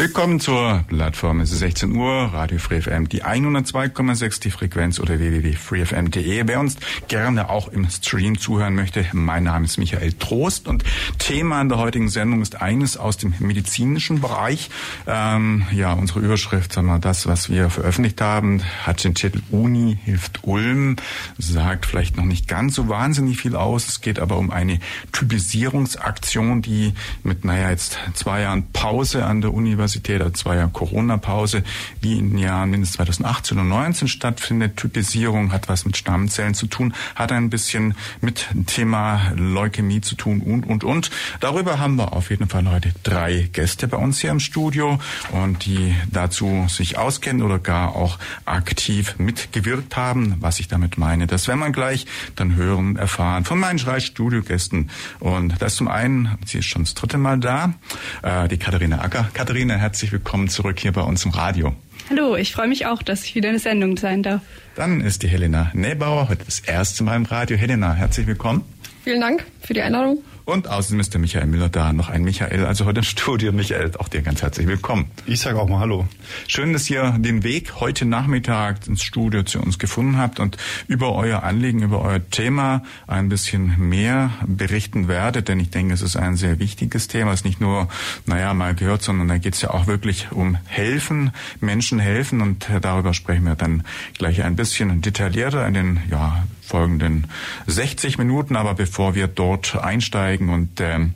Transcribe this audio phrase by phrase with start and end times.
[0.00, 1.40] Willkommen zur Plattform.
[1.40, 6.44] Es ist 16 Uhr, Radio Free FM, die 102,6 die Frequenz oder www.freefm.de.
[6.46, 6.78] Wer uns
[7.08, 10.84] gerne auch im Stream zuhören möchte, mein Name ist Michael Trost und
[11.18, 14.70] Thema in der heutigen Sendung ist eines aus dem medizinischen Bereich.
[15.06, 19.98] Ähm, ja, unsere Überschrift, sagen wir, das, was wir veröffentlicht haben, hat den Titel Uni
[20.02, 20.96] hilft Ulm,
[21.36, 23.86] sagt vielleicht noch nicht ganz so wahnsinnig viel aus.
[23.86, 24.78] Es geht aber um eine
[25.12, 30.70] Typisierungsaktion, die mit, naja, jetzt zwei Jahren Pause an der Universität Universität, also zwei Jahre
[30.70, 31.64] Corona-Pause,
[32.00, 34.76] wie in den Jahren mindestens 2018 und 2019 stattfindet.
[34.76, 40.40] Typisierung hat was mit Stammzellen zu tun, hat ein bisschen mit Thema Leukämie zu tun
[40.40, 41.10] und, und, und.
[41.40, 45.00] Darüber haben wir auf jeden Fall heute drei Gäste bei uns hier im Studio
[45.32, 50.36] und die dazu sich auskennen oder gar auch aktiv mitgewirkt haben.
[50.40, 54.90] Was ich damit meine, das werden wir gleich dann hören, erfahren von meinen drei Studiogästen.
[55.18, 57.74] Und das zum einen, sie ist schon das dritte Mal da,
[58.22, 59.28] äh, die Katharina Acker.
[59.32, 61.74] Katharina, herzlich willkommen zurück hier bei uns im Radio.
[62.10, 64.42] Hallo, ich freue mich auch, dass ich wieder in der Sendung sein darf.
[64.74, 67.56] Dann ist die Helena Nebauer heute das erste Mal im Radio.
[67.56, 68.62] Helena, herzlich willkommen.
[69.04, 70.18] Vielen Dank für die Einladung.
[70.50, 73.52] Und außerdem ist der Michael Müller da, noch ein Michael, also heute im Studio.
[73.52, 75.08] Michael, auch dir ganz herzlich willkommen.
[75.24, 76.08] Ich sage auch mal Hallo.
[76.48, 80.56] Schön, dass ihr den Weg heute Nachmittag ins Studio zu uns gefunden habt und
[80.88, 86.02] über euer Anliegen, über euer Thema ein bisschen mehr berichten werdet, denn ich denke, es
[86.02, 87.30] ist ein sehr wichtiges Thema.
[87.30, 87.88] Es ist nicht nur,
[88.26, 92.66] naja, mal gehört, sondern da geht es ja auch wirklich um helfen, Menschen helfen und
[92.80, 93.84] darüber sprechen wir dann
[94.18, 97.26] gleich ein bisschen detaillierter in den, ja, folgenden
[97.66, 98.56] 60 Minuten.
[98.56, 101.14] Aber bevor wir dort einsteigen und ähm,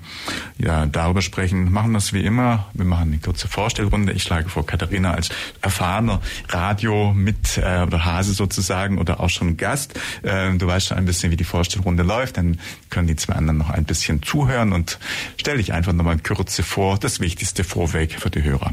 [0.58, 2.66] ja, darüber sprechen, machen wir es wie immer.
[2.74, 4.12] Wir machen eine kurze Vorstellrunde.
[4.12, 5.30] Ich schlage vor, Katharina als
[5.62, 9.98] erfahrener Radio mit äh, oder Hase sozusagen oder auch schon Gast.
[10.22, 12.36] Äh, du weißt schon ein bisschen, wie die Vorstellrunde läuft.
[12.36, 12.58] Dann
[12.90, 14.98] können die zwei anderen noch ein bisschen zuhören und
[15.36, 18.72] stell dich einfach nochmal Kürze vor, das Wichtigste vorweg für die Hörer.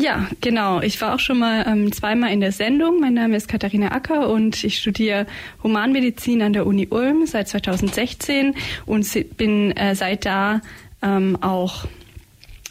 [0.00, 0.80] Ja, genau.
[0.80, 3.00] Ich war auch schon mal ähm, zweimal in der Sendung.
[3.00, 5.26] Mein Name ist Katharina Acker und ich studiere
[5.62, 8.54] Humanmedizin an der Uni Ulm seit 2016
[8.86, 10.62] und bin äh, seit da
[11.02, 11.84] ähm, auch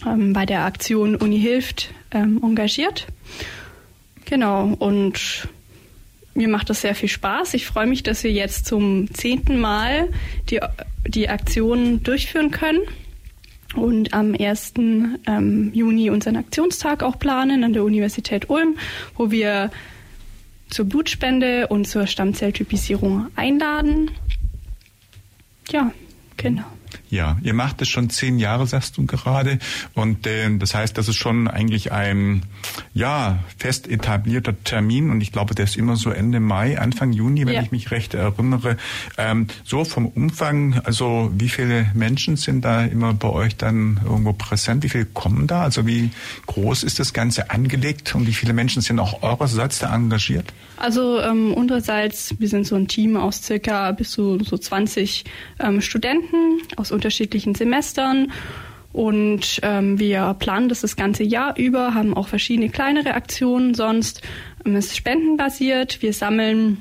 [0.08, 3.06] ähm, bei der Aktion Uni hilft ähm, engagiert.
[4.26, 4.76] Genau.
[4.80, 5.48] Und
[6.34, 7.54] mir macht das sehr viel Spaß.
[7.54, 10.08] Ich freue mich, dass wir jetzt zum zehnten Mal
[10.50, 10.62] die,
[11.06, 12.82] die Aktion durchführen können
[13.76, 14.74] und am 1.
[15.28, 18.78] Ähm, Juni unseren Aktionstag auch planen an der Universität Ulm,
[19.16, 19.72] wo wir
[20.70, 24.12] zur Blutspende und zur Stammzelltypisierung einladen.
[25.72, 25.92] Ja,
[26.38, 26.66] genau.
[27.10, 29.58] Ja, ihr macht es schon zehn Jahre, sagst du gerade.
[29.96, 32.44] Und äh, das heißt, das ist schon eigentlich ein
[32.94, 35.10] ja fest etablierter Termin.
[35.10, 37.62] Und ich glaube, der ist immer so Ende Mai, Anfang Juni, wenn ja.
[37.64, 38.78] ich mich recht erinnere.
[39.18, 44.34] Ähm, so vom Umfang, also wie viele Menschen sind da immer bei euch dann irgendwo
[44.34, 44.84] präsent?
[44.84, 45.64] Wie viele kommen da?
[45.64, 46.12] Also wie
[46.46, 50.54] groß ist das Ganze angelegt und wie viele Menschen sind auch eurerseits da engagiert?
[50.78, 55.26] Also ähm, unsererseits, wir sind so ein Team aus circa bis zu so 20
[55.60, 58.32] ähm, Studenten aus unterschiedlichen Semestern.
[58.92, 64.22] Und ähm, wir planen das das ganze Jahr über, haben auch verschiedene kleinere Aktionen sonst.
[64.66, 66.02] Ähm, es ist spendenbasiert.
[66.02, 66.78] Wir sammeln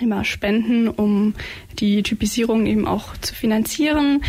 [0.00, 1.34] immer Spenden, um
[1.78, 4.22] die Typisierung eben auch zu finanzieren,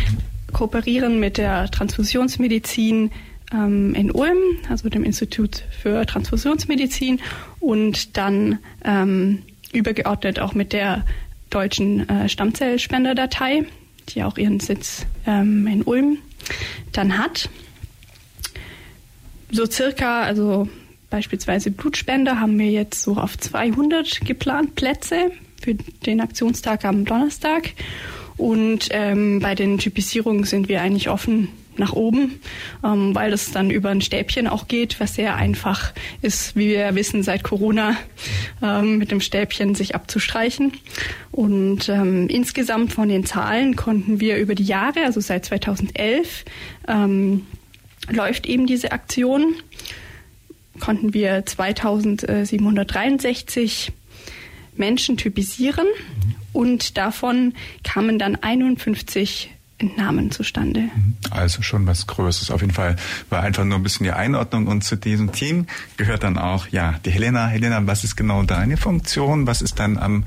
[0.52, 3.10] kooperieren mit der Transfusionsmedizin
[3.52, 7.20] ähm, in Ulm, also dem Institut für Transfusionsmedizin
[7.60, 9.42] und dann ähm,
[9.72, 11.04] übergeordnet auch mit der
[11.48, 13.64] deutschen äh, Stammzellspenderdatei,
[14.10, 16.18] die auch ihren Sitz ähm, in Ulm
[16.92, 17.48] dann hat.
[19.50, 20.68] So circa, also
[21.10, 25.30] beispielsweise Blutspender haben wir jetzt so auf 200 geplant Plätze
[25.62, 27.72] für den Aktionstag am Donnerstag.
[28.36, 31.48] Und ähm, bei den Typisierungen sind wir eigentlich offen
[31.78, 32.40] nach oben,
[32.82, 35.92] ähm, weil das dann über ein Stäbchen auch geht, was sehr einfach
[36.22, 37.96] ist, wie wir wissen, seit Corona
[38.62, 40.72] ähm, mit dem Stäbchen sich abzustreichen.
[41.32, 46.44] Und ähm, insgesamt von den Zahlen konnten wir über die Jahre, also seit 2011,
[46.88, 47.46] ähm,
[48.10, 49.54] läuft eben diese Aktion,
[50.80, 53.92] konnten wir 2763
[54.76, 55.86] Menschen typisieren.
[56.52, 60.80] Und davon kamen dann 51 Entnahmen zustande.
[60.80, 61.16] Mhm.
[61.30, 62.50] Also schon was Größeres.
[62.50, 62.96] Auf jeden Fall
[63.30, 64.66] war einfach nur ein bisschen die Einordnung.
[64.66, 65.66] Und zu diesem Team
[65.96, 67.46] gehört dann auch, ja, die Helena.
[67.46, 69.46] Helena, was ist genau deine Funktion?
[69.46, 70.24] Was ist dann am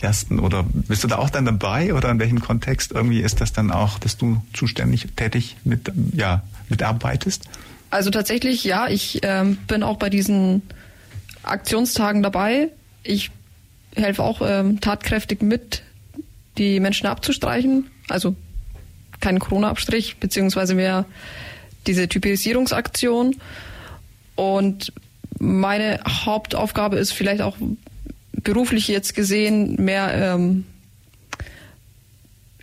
[0.00, 3.52] ersten oder bist du da auch dann dabei oder in welchem Kontext irgendwie ist das
[3.52, 7.48] dann auch, dass du zuständig tätig mit, ja, mitarbeitest?
[7.90, 10.62] Also tatsächlich, ja, ich ähm, bin auch bei diesen
[11.42, 12.68] Aktionstagen dabei.
[13.02, 13.30] Ich
[13.96, 15.82] helfe auch ähm, tatkräftig mit,
[16.58, 17.90] die Menschen abzustreichen.
[18.08, 18.36] Also
[19.20, 21.04] kein Corona-Abstrich, beziehungsweise mehr
[21.86, 23.36] diese Typisierungsaktion.
[24.36, 24.92] Und
[25.38, 27.56] meine Hauptaufgabe ist vielleicht auch
[28.32, 30.64] beruflich jetzt gesehen mehr ähm,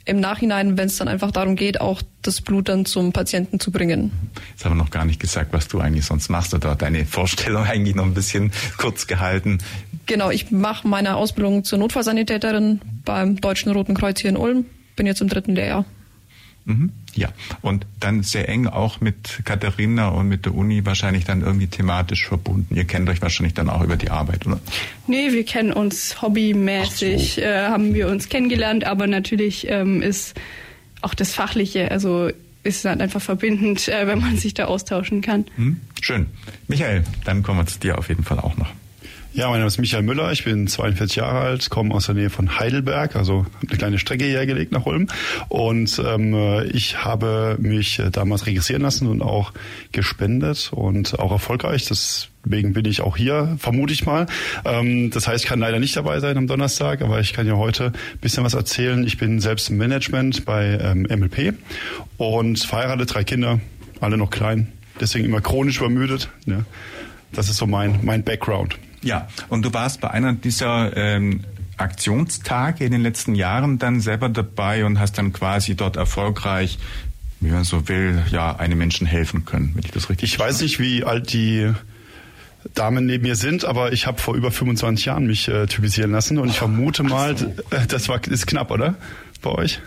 [0.05, 3.71] im Nachhinein, wenn es dann einfach darum geht, auch das Blut dann zum Patienten zu
[3.71, 4.11] bringen.
[4.51, 7.63] Jetzt haben wir noch gar nicht gesagt, was du eigentlich sonst machst oder deine Vorstellung
[7.67, 9.57] eigentlich noch ein bisschen kurz gehalten.
[10.05, 14.65] Genau, ich mache meine Ausbildung zur Notfallsanitäterin beim Deutschen Roten Kreuz hier in Ulm.
[14.95, 15.85] Bin jetzt im dritten Lehrjahr.
[16.65, 16.91] Mhm.
[17.13, 17.29] Ja,
[17.61, 22.27] und dann sehr eng auch mit Katharina und mit der Uni wahrscheinlich dann irgendwie thematisch
[22.27, 22.75] verbunden.
[22.75, 24.59] Ihr kennt euch wahrscheinlich dann auch über die Arbeit, oder?
[25.07, 27.41] Nee, wir kennen uns hobbymäßig, so.
[27.41, 30.33] äh, haben wir uns kennengelernt, aber natürlich ähm, ist
[31.01, 32.29] auch das Fachliche, also
[32.63, 35.45] ist dann einfach verbindend, äh, wenn man sich da austauschen kann.
[35.55, 35.79] Mhm.
[36.01, 36.25] Schön.
[36.67, 38.71] Michael, dann kommen wir zu dir auf jeden Fall auch noch.
[39.35, 42.29] Ja, mein Name ist Michael Müller, ich bin 42 Jahre alt, komme aus der Nähe
[42.29, 45.07] von Heidelberg, also eine kleine Strecke hierher gelegt nach Ulm.
[45.49, 49.51] Und ähm, ich habe mich äh, damals registrieren lassen und auch
[49.91, 51.85] gespendet und auch erfolgreich.
[51.85, 54.27] Deswegen bin ich auch hier, vermute ich mal.
[54.63, 57.57] Ähm, das heißt, ich kann leider nicht dabei sein am Donnerstag, aber ich kann ja
[57.57, 59.05] heute ein bisschen was erzählen.
[59.05, 61.55] Ich bin selbst im Management bei ähm, MLP
[62.15, 63.59] und verheiratet, drei Kinder,
[63.99, 64.71] alle noch klein,
[65.01, 66.29] deswegen immer chronisch übermüdet.
[66.45, 66.63] Ja.
[67.33, 68.77] Das ist so mein, mein Background.
[69.05, 71.41] Ja, und du warst bei einer dieser ähm,
[71.77, 76.79] Aktionstage in den letzten Jahren dann selber dabei und hast dann quasi dort erfolgreich,
[77.39, 80.61] wie man so will, ja, einem Menschen helfen können, wenn ich das richtig Ich weiß
[80.61, 81.71] nicht, wie alt die
[82.73, 86.39] Damen neben mir sind, aber ich habe vor über 25 Jahren mich äh, typisieren lassen
[86.39, 87.53] und ich vermute mal, so.
[87.87, 88.95] das war ist knapp, oder?
[89.43, 89.81] Bei euch?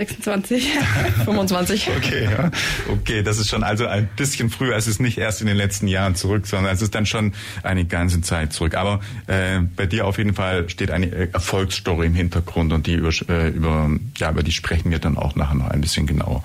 [0.00, 0.78] 26,
[1.24, 1.90] 25.
[2.00, 2.50] Okay, ja.
[2.88, 4.74] Okay, das ist schon also ein bisschen früher.
[4.76, 7.84] Es ist nicht erst in den letzten Jahren zurück, sondern es ist dann schon eine
[7.84, 8.74] ganze Zeit zurück.
[8.76, 13.10] Aber äh, bei dir auf jeden Fall steht eine Erfolgsstory im Hintergrund und die über,
[13.28, 16.42] äh, über, ja, über die sprechen wir dann auch nachher noch ein bisschen genauer.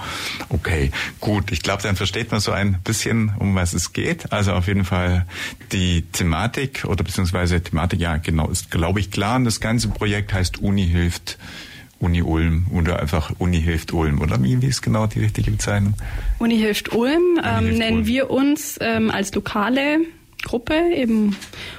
[0.50, 0.92] Okay,
[1.22, 1.52] gut.
[1.54, 4.34] Ich glaube, dann versteht man so ein bisschen, um was es geht.
[4.34, 5.26] Also auf jeden Fall
[5.72, 9.38] die Thematik oder beziehungsweise Thematik, ja genau, ist glaube ich klar.
[9.38, 11.38] Und das ganze Projekt heißt Uni hilft
[12.00, 15.94] Uni Ulm oder einfach Uni hilft Ulm oder wie, wie ist genau die richtige Bezeichnung?
[16.40, 18.08] Uni hilft Ulm Uni ähm, hilft nennen Ulm.
[18.08, 20.00] wir uns ähm, als lokale
[20.44, 21.36] Gruppe eben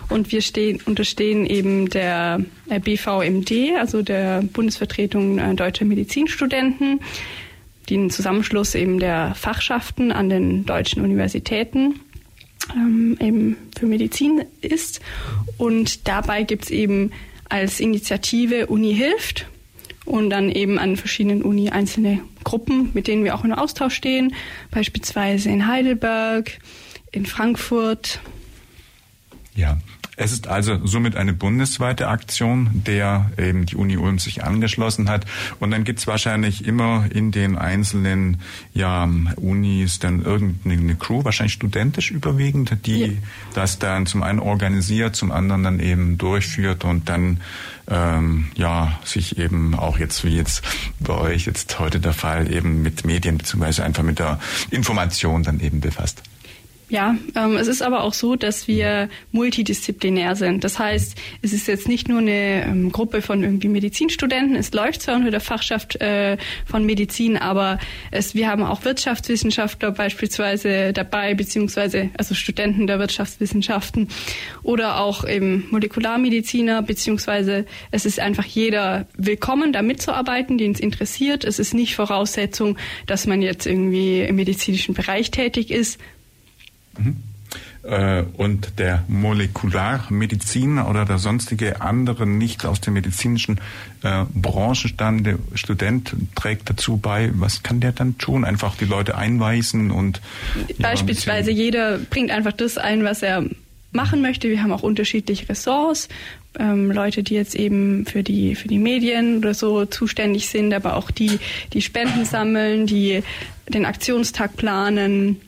[0.08, 7.00] und wir stehen, unterstehen eben der äh, BVMD, also der Bundesvertretung äh, deutscher Medizinstudenten,
[7.88, 12.00] die ein Zusammenschluss eben der Fachschaften an den deutschen Universitäten
[12.74, 15.00] ähm, eben für Medizin ist.
[15.58, 17.12] Und dabei gibt es eben
[17.48, 19.46] als Initiative Uni hilft
[20.06, 24.34] und dann eben an verschiedenen Uni einzelne Gruppen, mit denen wir auch in Austausch stehen,
[24.70, 26.58] beispielsweise in Heidelberg,
[27.12, 28.20] in Frankfurt.
[29.54, 29.78] Ja,
[30.16, 35.26] es ist also somit eine bundesweite Aktion, der eben die Uni Ulm sich angeschlossen hat.
[35.60, 38.40] Und dann gibt's wahrscheinlich immer in den einzelnen
[38.72, 43.12] ja, Unis dann irgendeine Crew, wahrscheinlich studentisch überwiegend, die ja.
[43.54, 47.40] das dann zum einen organisiert, zum anderen dann eben durchführt und dann
[47.88, 50.62] ähm, ja sich eben auch jetzt wie jetzt
[50.99, 55.61] bei euch jetzt heute der Fall eben mit Medien beziehungsweise einfach mit der Information dann
[55.61, 56.23] eben befasst.
[56.88, 60.62] Ja, ähm, es ist aber auch so, dass wir multidisziplinär sind.
[60.62, 64.55] Das heißt, es ist jetzt nicht nur eine ähm, Gruppe von irgendwie Medizinstudenten.
[64.55, 67.81] Es läuft zwar unter der Fachschaft äh, von Medizin, aber
[68.12, 74.07] es, wir haben auch Wirtschaftswissenschaftler beispielsweise dabei, beziehungsweise also Studenten der Wirtschaftswissenschaften
[74.62, 81.45] oder auch eben Molekularmediziner, beziehungsweise es ist einfach jeder willkommen, da mitzuarbeiten, den es interessiert.
[81.45, 82.78] Es ist nicht Voraussetzung,
[83.09, 85.99] dass man jetzt irgendwie im medizinischen Bereich tätig ist,
[86.98, 87.16] Mhm.
[87.86, 93.60] Äh, und der Molekularmediziner oder der sonstige andere nicht aus der medizinischen
[94.02, 97.30] äh, Branche stammende Student trägt dazu bei.
[97.34, 98.44] Was kann der dann tun?
[98.44, 100.20] Einfach die Leute einweisen und
[100.78, 103.44] beispielsweise ja, jeder bringt einfach das ein, was er
[103.92, 104.48] machen möchte.
[104.48, 106.08] Wir haben auch unterschiedliche Ressorts.
[106.58, 110.96] Ähm, Leute, die jetzt eben für die für die Medien oder so zuständig sind, aber
[110.96, 111.38] auch die,
[111.72, 113.22] die Spenden sammeln, die
[113.68, 115.40] den Aktionstag planen,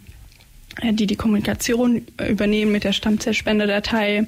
[0.82, 4.26] die die Kommunikation übernehmen mit der Stammzellspenderdatei.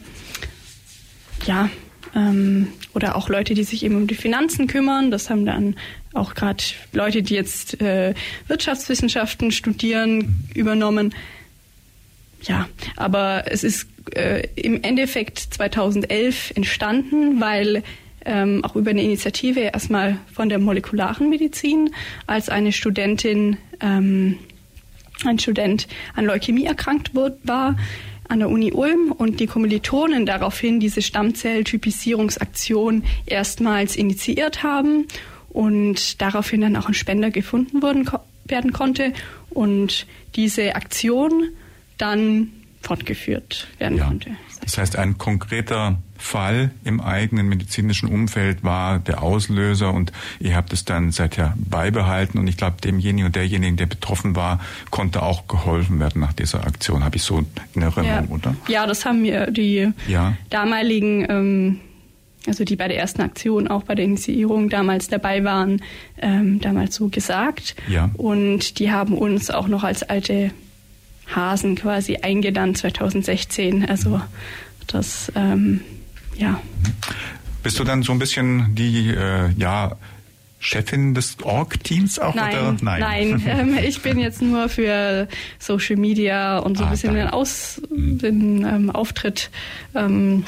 [1.46, 1.70] Ja,
[2.14, 5.10] ähm, oder auch Leute, die sich eben um die Finanzen kümmern.
[5.10, 5.76] Das haben dann
[6.12, 8.14] auch gerade Leute, die jetzt äh,
[8.48, 11.14] Wirtschaftswissenschaften studieren, übernommen.
[12.42, 17.82] Ja, aber es ist äh, im Endeffekt 2011 entstanden, weil
[18.24, 21.90] ähm, auch über eine Initiative erstmal von der molekularen Medizin,
[22.26, 24.38] als eine Studentin, ähm,
[25.24, 27.76] ein Student an Leukämie erkrankt war
[28.28, 35.06] an der Uni Ulm und die Kommilitonen daraufhin diese Stammzelltypisierungsaktion erstmals initiiert haben
[35.48, 38.08] und daraufhin dann auch ein Spender gefunden worden,
[38.44, 39.12] werden konnte
[39.50, 41.48] und diese Aktion
[41.98, 44.06] dann fortgeführt werden ja.
[44.06, 44.30] konnte.
[44.62, 50.72] Das heißt, ein konkreter Fall im eigenen medizinischen Umfeld war der Auslöser und ihr habt
[50.72, 54.60] es dann seither beibehalten und ich glaube, demjenigen und derjenigen, der betroffen war,
[54.90, 57.04] konnte auch geholfen werden nach dieser Aktion.
[57.04, 58.34] Habe ich so in Erinnerung, ja.
[58.34, 58.56] oder?
[58.68, 60.36] Ja, das haben mir die ja.
[60.50, 61.80] damaligen ähm,
[62.46, 65.82] also die bei der ersten Aktion, auch bei der Initiierung damals dabei waren,
[66.18, 67.76] ähm, damals so gesagt.
[67.88, 68.10] Ja.
[68.14, 70.50] Und die haben uns auch noch als alte
[71.34, 73.88] Hasen quasi eingeladen 2016.
[73.88, 74.20] Also
[74.86, 75.80] das, ähm,
[76.40, 76.60] ja.
[77.62, 79.96] Bist du dann so ein bisschen die, äh, ja,
[80.58, 82.34] Chefin des Org-Teams auch?
[82.34, 82.76] Nein, oder?
[82.82, 83.00] nein.
[83.00, 83.42] nein.
[83.46, 85.26] Ähm, ich bin jetzt nur für
[85.58, 89.50] Social Media und so ein ah, bisschen den, Aus, den ähm, Auftritt
[89.94, 90.44] ähm,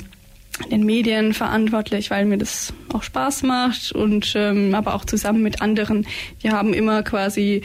[0.65, 5.43] in den Medien verantwortlich, weil mir das auch Spaß macht und ähm, aber auch zusammen
[5.43, 6.07] mit anderen.
[6.41, 7.63] Wir haben immer quasi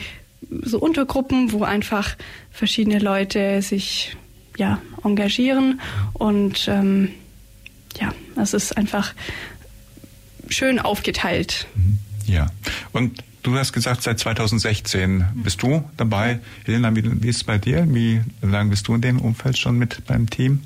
[0.62, 2.16] so Untergruppen, wo einfach
[2.50, 4.16] verschiedene Leute sich
[4.56, 5.80] ja engagieren
[6.14, 7.10] und ähm,
[8.00, 9.14] ja, es ist einfach
[10.48, 11.66] schön aufgeteilt.
[11.74, 11.98] Mhm.
[12.26, 12.48] Ja,
[12.92, 16.40] und du hast gesagt, seit 2016 bist du dabei.
[16.64, 17.86] Helena, wie, wie ist es bei dir?
[17.88, 20.60] Wie lange bist du in dem Umfeld schon mit beim Team?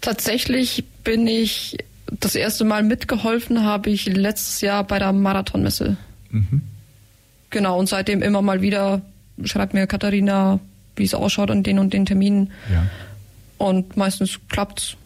[0.00, 1.78] Tatsächlich bin ich
[2.10, 5.96] das erste Mal mitgeholfen, habe ich letztes Jahr bei der Marathonmesse.
[6.30, 6.62] Mhm.
[7.50, 9.02] Genau, und seitdem immer mal wieder
[9.44, 10.60] schreibt mir Katharina,
[10.96, 12.52] wie es ausschaut an den und den Terminen.
[12.70, 12.86] Ja.
[13.56, 14.96] Und meistens klappt's.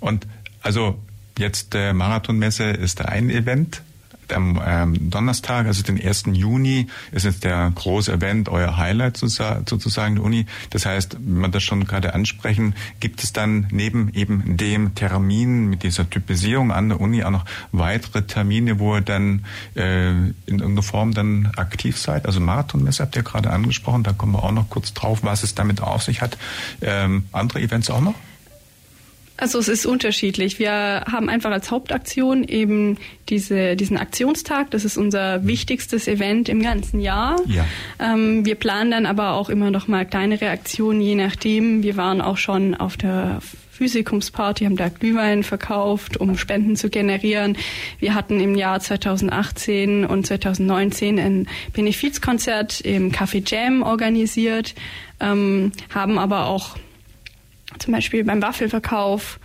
[0.00, 0.26] Und
[0.62, 0.98] also
[1.38, 3.82] jetzt der Marathonmesse ist ein Event
[4.32, 6.24] am ähm, Donnerstag, also den 1.
[6.32, 10.46] Juni, ist jetzt der große Event, euer Highlight sozusagen der Uni.
[10.70, 15.68] Das heißt, wenn wir das schon gerade ansprechen, gibt es dann neben eben dem Termin
[15.68, 19.44] mit dieser Typisierung an der Uni auch noch weitere Termine, wo ihr dann
[19.74, 22.26] äh, in irgendeiner Form dann aktiv seid?
[22.26, 25.54] Also Marathonmesse habt ihr gerade angesprochen, da kommen wir auch noch kurz drauf, was es
[25.54, 26.38] damit auf sich hat.
[26.80, 28.14] Ähm, andere Events auch noch?
[29.38, 30.58] Also es ist unterschiedlich.
[30.58, 34.72] Wir haben einfach als Hauptaktion eben diese, diesen Aktionstag.
[34.72, 37.40] Das ist unser wichtigstes Event im ganzen Jahr.
[37.46, 37.64] Ja.
[38.00, 41.84] Ähm, wir planen dann aber auch immer noch mal kleinere Aktionen, je nachdem.
[41.84, 43.38] Wir waren auch schon auf der
[43.70, 47.56] Physikumsparty, haben da Glühwein verkauft, um Spenden zu generieren.
[48.00, 54.74] Wir hatten im Jahr 2018 und 2019 ein Benefizkonzert im Café Jam organisiert,
[55.20, 56.76] ähm, haben aber auch
[57.78, 59.38] zum Beispiel beim Waffelverkauf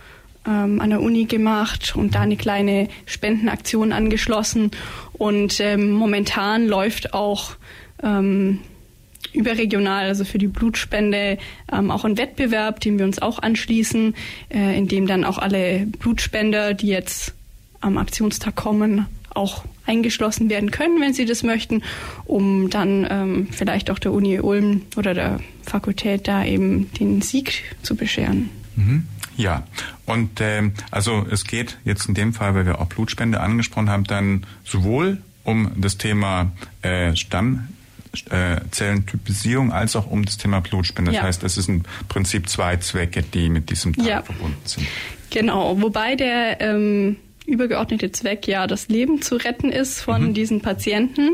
[0.46, 4.70] ähm, an der Uni gemacht und da eine kleine Spendenaktion angeschlossen.
[5.12, 7.56] Und ähm, momentan läuft auch
[8.02, 8.60] ähm,
[9.32, 11.38] überregional, also für die Blutspende,
[11.72, 14.14] ähm, auch ein Wettbewerb, dem wir uns auch anschließen,
[14.50, 17.34] äh, in dem dann auch alle Blutspender, die jetzt
[17.80, 21.82] am Aktionstag kommen, auch eingeschlossen werden können, wenn sie das möchten,
[22.24, 27.64] um dann ähm, vielleicht auch der Uni Ulm oder der Fakultät da eben den Sieg
[27.82, 28.50] zu bescheren.
[28.76, 29.06] Mhm.
[29.36, 29.64] Ja,
[30.06, 34.04] und ähm, also es geht jetzt in dem Fall, weil wir auch Blutspende angesprochen haben,
[34.04, 41.10] dann sowohl um das Thema äh, Stammzellentypisierung äh, als auch um das Thema Blutspende.
[41.10, 41.24] Das ja.
[41.24, 44.22] heißt, es ist im Prinzip zwei Zwecke, die mit diesem Tag ja.
[44.22, 44.86] verbunden sind.
[45.30, 50.34] Genau, wobei der ähm, übergeordnete Zweck ja das Leben zu retten ist von mhm.
[50.34, 51.30] diesen Patienten.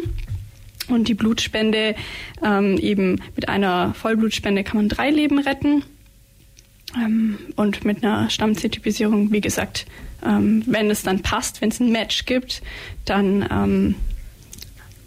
[0.89, 1.95] Und die Blutspende,
[2.45, 5.85] ähm, eben mit einer Vollblutspende kann man drei Leben retten.
[6.97, 9.87] Ähm, und mit einer Stammzelltypisierung, wie gesagt,
[10.27, 12.63] ähm, wenn es dann passt, wenn es ein Match gibt,
[13.05, 13.95] dann ähm,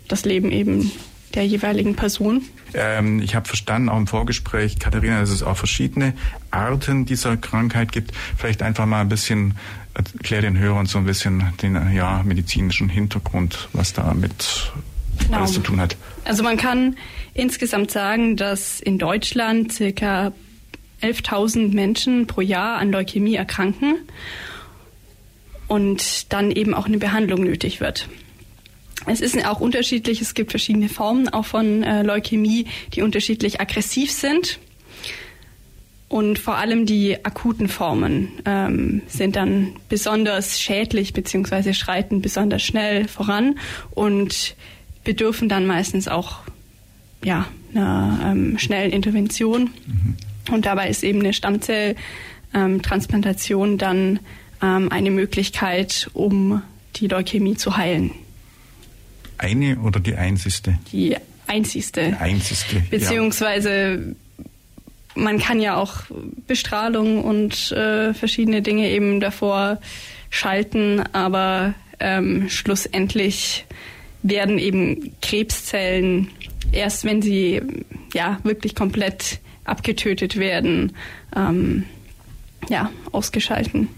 [0.08, 0.92] das Leben eben
[1.34, 2.44] der jeweiligen Person.
[2.74, 6.14] Ähm, ich habe verstanden, auch im Vorgespräch, Katharina, dass es auch verschiedene
[6.52, 8.12] Arten dieser Krankheit gibt.
[8.38, 9.56] Vielleicht einfach mal ein bisschen,
[9.94, 14.72] erklär den Hörern so ein bisschen den ja, medizinischen Hintergrund, was damit
[15.20, 15.40] genau.
[15.40, 15.96] alles zu tun hat.
[16.26, 16.98] Also man kann
[17.34, 20.34] insgesamt sagen, dass in Deutschland circa
[21.02, 23.96] 11.000 Menschen pro Jahr an Leukämie erkranken
[25.68, 28.08] und dann eben auch eine Behandlung nötig wird.
[29.06, 30.22] Es ist auch unterschiedlich.
[30.22, 34.60] Es gibt verschiedene Formen auch von äh, Leukämie, die unterschiedlich aggressiv sind.
[36.14, 43.08] Und vor allem die akuten Formen ähm, sind dann besonders schädlich beziehungsweise schreiten besonders schnell
[43.08, 43.58] voran
[43.90, 44.56] und
[45.04, 46.42] bedürfen dann meistens auch
[47.24, 49.72] ja, einer ähm, schnellen Intervention.
[49.88, 50.18] Mhm.
[50.54, 54.20] Und dabei ist eben eine Stammzelltransplantation dann
[54.62, 56.62] ähm, eine Möglichkeit, um
[56.96, 58.12] die Leukämie zu heilen.
[59.40, 60.78] Eine oder die einzigste?
[60.92, 61.18] Die
[61.48, 62.10] einzigste.
[62.10, 62.84] Die einzigste.
[62.92, 64.16] Beziehungsweise.
[65.16, 65.96] Man kann ja auch
[66.48, 69.80] Bestrahlung und äh, verschiedene Dinge eben davor
[70.30, 73.66] schalten, aber ähm, schlussendlich
[74.24, 76.30] werden eben Krebszellen
[76.72, 77.62] erst, wenn sie
[78.14, 80.94] ja wirklich komplett abgetötet werden,
[81.36, 81.84] ähm,
[82.70, 83.90] ja ausgeschalten.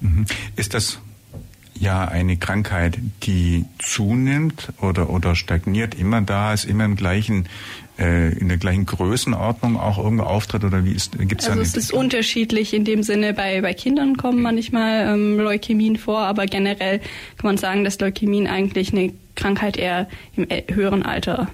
[0.00, 0.26] Mhm.
[0.56, 0.98] Ist das
[1.82, 7.48] ja eine Krankheit, die zunimmt oder, oder stagniert, immer da ist, immer im gleichen,
[7.98, 11.92] äh, in der gleichen Größenordnung auch irgendwo auftritt oder wie ist, gibt's Also es ist
[11.92, 17.42] unterschiedlich in dem Sinne, bei, bei Kindern kommen manchmal ähm, Leukämien vor, aber generell kann
[17.42, 21.48] man sagen, dass Leukämien eigentlich eine Krankheit eher im höheren Alter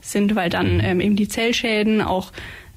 [0.00, 0.84] sind, weil dann mhm.
[0.84, 2.32] ähm, eben die Zellschäden auch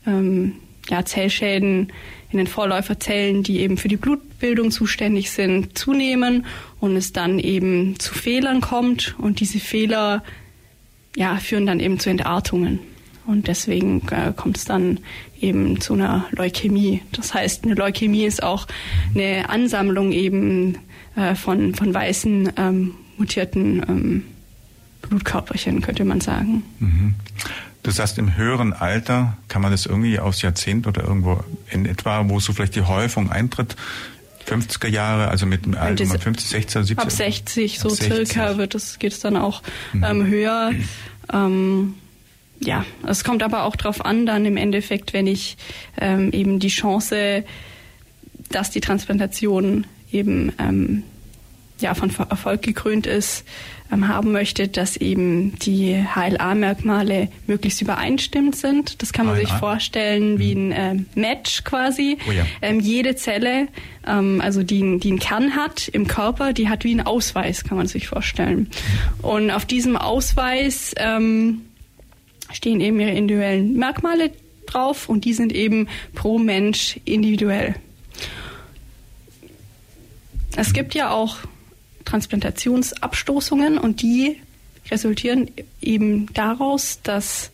[0.06, 0.56] ähm,
[0.90, 1.94] ja, Zellschäden
[2.30, 6.46] in den Vorläuferzellen, die eben für die Blutbildung zuständig sind, zunehmen
[6.80, 10.24] und es dann eben zu Fehlern kommt und diese Fehler
[11.16, 12.80] ja, führen dann eben zu Entartungen.
[13.26, 15.00] Und deswegen äh, kommt es dann
[15.42, 17.02] eben zu einer Leukämie.
[17.12, 18.68] Das heißt, eine Leukämie ist auch
[19.14, 20.78] eine Ansammlung eben
[21.16, 24.24] äh, von, von weißen ähm, mutierten ähm,
[25.02, 26.64] Blutkörperchen, könnte man sagen.
[26.80, 27.16] Mhm.
[27.88, 31.39] Du sagst, im höheren Alter kann man das irgendwie aufs Jahrzehnt oder irgendwo
[31.72, 33.77] in etwa, wo so vielleicht die Häufung eintritt,
[34.46, 37.00] 50er Jahre, also mit dem Alter 50, 60, 70?
[37.00, 38.27] Ab 60, so ab 60.
[38.27, 39.63] circa wird es, geht es dann auch
[39.94, 40.03] mhm.
[40.03, 40.72] ähm, höher.
[41.32, 41.94] Ähm,
[42.60, 45.56] ja, es kommt aber auch darauf an, dann im Endeffekt, wenn ich
[45.98, 47.46] ähm, eben die Chance,
[48.50, 51.03] dass die Transplantation eben ähm,
[51.79, 53.46] ja, von Erfolg gekrönt ist,
[53.89, 59.01] haben möchte, dass eben die HLA-Merkmale möglichst übereinstimmend sind.
[59.01, 59.48] Das kann man HLA.
[59.48, 62.17] sich vorstellen wie ein äh, Match quasi.
[62.28, 62.45] Oh ja.
[62.62, 63.67] ähm, jede Zelle,
[64.06, 67.78] ähm, also die, die einen Kern hat im Körper, die hat wie einen Ausweis, kann
[67.78, 68.69] man sich vorstellen.
[69.21, 71.62] Und auf diesem Ausweis ähm,
[72.52, 74.32] stehen eben ihre individuellen Merkmale
[74.65, 77.76] drauf und die sind eben pro Mensch individuell.
[80.56, 81.38] Es gibt ja auch
[82.08, 84.38] Transplantationsabstoßungen und die
[84.89, 87.52] resultieren eben daraus, dass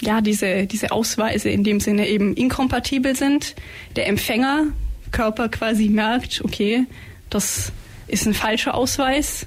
[0.00, 3.54] ja, diese, diese Ausweise in dem Sinne eben inkompatibel sind.
[3.96, 6.86] Der Empfängerkörper quasi merkt, okay,
[7.28, 7.72] das
[8.06, 9.46] ist ein falscher Ausweis,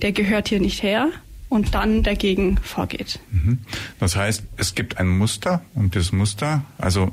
[0.00, 1.10] der gehört hier nicht her
[1.48, 3.18] und dann dagegen vorgeht.
[3.32, 3.58] Mhm.
[3.98, 7.10] Das heißt, es gibt ein Muster und das Muster, also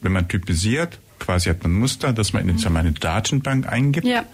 [0.00, 4.24] wenn man typisiert, quasi hat man ein Muster, das man in eine Datenbank eingibt, ja.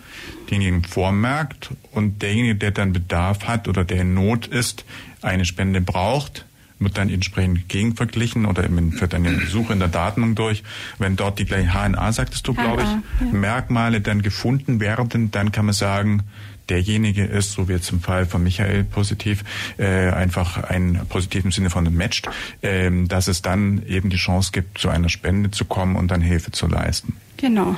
[0.50, 4.84] denjenigen vormerkt und derjenige, der dann Bedarf hat oder der in Not ist,
[5.22, 6.44] eine Spende braucht,
[6.80, 10.62] wird dann entsprechend gegenverglichen oder führt eine Suche in der Datenbank durch.
[10.98, 13.32] Wenn dort die gleichen HNA, sagtest du, glaube ich, ja.
[13.32, 16.22] Merkmale dann gefunden werden, dann kann man sagen,
[16.70, 19.44] derjenige ist, so wie jetzt im Fall von Michael positiv,
[19.78, 22.28] äh, einfach einen positiven Sinne von matcht,
[22.62, 26.20] äh, dass es dann eben die Chance gibt, zu einer Spende zu kommen und dann
[26.20, 27.16] Hilfe zu leisten.
[27.40, 27.74] Genau.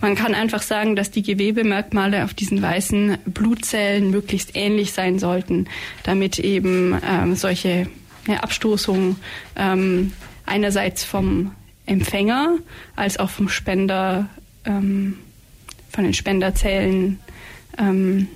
[0.00, 5.68] Man kann einfach sagen, dass die Gewebemerkmale auf diesen weißen Blutzellen möglichst ähnlich sein sollten,
[6.02, 7.88] damit eben ähm, solche
[8.26, 9.16] ja, Abstoßungen
[9.56, 10.12] ähm,
[10.46, 11.52] einerseits vom
[11.84, 12.56] Empfänger
[12.96, 14.30] als auch vom Spender,
[14.64, 15.18] ähm,
[15.90, 17.18] von den Spenderzellen
[17.78, 18.28] ähm,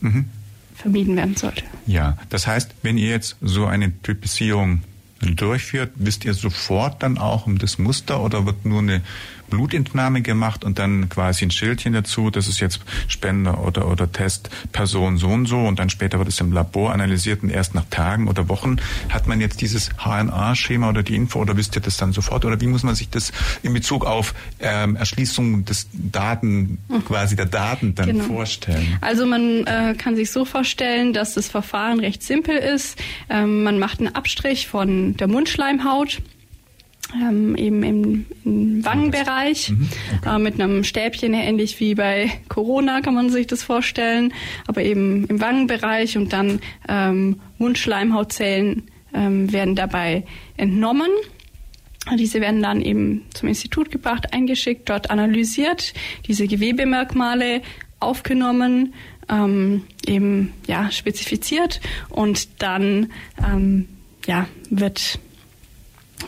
[0.00, 0.26] mhm.
[0.74, 1.62] vermieden werden sollte.
[1.86, 4.82] Ja, das heißt, wenn ihr jetzt so eine Typisierung
[5.20, 9.02] durchführt, wisst ihr sofort dann auch um das Muster oder wird nur eine
[9.50, 15.18] Blutentnahme gemacht und dann quasi ein Schildchen dazu, das ist jetzt Spender oder, oder Testperson
[15.18, 18.28] so und so und dann später wird es im Labor analysiert und erst nach Tagen
[18.28, 18.76] oder Wochen
[19.10, 22.60] hat man jetzt dieses HNA-Schema oder die Info oder wisst ihr das dann sofort oder
[22.60, 27.04] wie muss man sich das in Bezug auf ähm, Erschließung des Daten, mhm.
[27.04, 28.24] quasi der Daten dann genau.
[28.24, 28.98] vorstellen?
[29.00, 32.96] Also man äh, kann sich so vorstellen, dass das Verfahren recht simpel ist.
[33.28, 36.20] Ähm, man macht einen Abstrich von der Mundschleimhaut
[37.14, 39.88] ähm, eben im, im Wangenbereich mhm.
[40.18, 40.36] okay.
[40.36, 44.32] äh, mit einem Stäbchen, ähnlich wie bei Corona kann man sich das vorstellen,
[44.66, 50.24] aber eben im Wangenbereich und dann ähm, Mundschleimhautzellen ähm, werden dabei
[50.56, 51.10] entnommen.
[52.18, 55.92] Diese werden dann eben zum Institut gebracht, eingeschickt, dort analysiert,
[56.26, 57.60] diese Gewebemerkmale
[58.00, 58.94] aufgenommen,
[59.28, 63.88] ähm, eben ja spezifiziert und dann ähm,
[64.26, 65.18] ja wird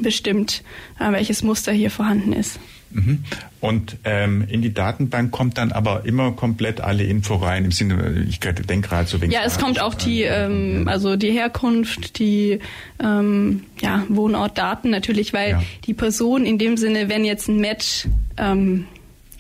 [0.01, 0.63] bestimmt,
[0.99, 2.59] äh, welches Muster hier vorhanden ist.
[2.95, 3.25] Mhm.
[3.61, 8.27] Und ähm, in die Datenbank kommt dann aber immer komplett alle Info rein, im Sinne,
[8.29, 9.35] ich denke gerade so wenig.
[9.35, 12.59] Ja, es kommt auch die, ähm, also die Herkunft, die
[13.03, 15.63] ähm, ja, Wohnortdaten natürlich, weil ja.
[15.87, 18.87] die Person in dem Sinne, wenn jetzt ein Match ähm,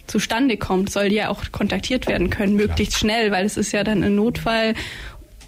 [0.06, 3.10] zustande kommt, soll die ja auch kontaktiert werden können, möglichst Klar.
[3.10, 4.74] schnell, weil es ist ja dann ein Notfall,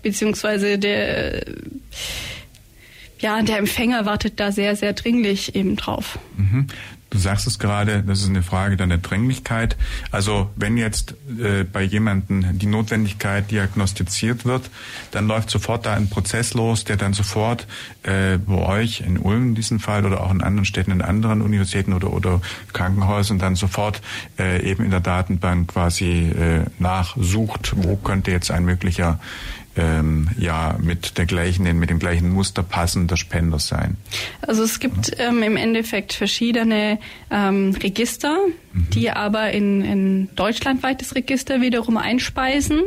[0.02, 1.44] beziehungsweise der
[3.24, 6.18] ja, der Empfänger wartet da sehr, sehr dringlich eben drauf.
[6.36, 6.66] Mhm.
[7.08, 9.76] Du sagst es gerade, das ist eine Frage dann der Dringlichkeit.
[10.10, 14.68] Also wenn jetzt äh, bei jemandem die Notwendigkeit diagnostiziert wird,
[15.12, 17.66] dann läuft sofort da ein Prozess los, der dann sofort
[18.02, 21.40] äh, bei euch in Ulm in diesem Fall oder auch in anderen Städten, in anderen
[21.40, 24.02] Universitäten oder, oder Krankenhäusern dann sofort
[24.38, 29.18] äh, eben in der Datenbank quasi äh, nachsucht, wo könnte jetzt ein möglicher
[29.76, 33.96] ähm, ja mit der gleichen, mit dem gleichen Muster passender Spender sein?
[34.42, 36.98] Also es gibt ähm, im Endeffekt verschiedene
[37.30, 38.38] ähm, Register,
[38.72, 38.90] mhm.
[38.90, 42.80] die aber in, in deutschlandweites Register wiederum einspeisen.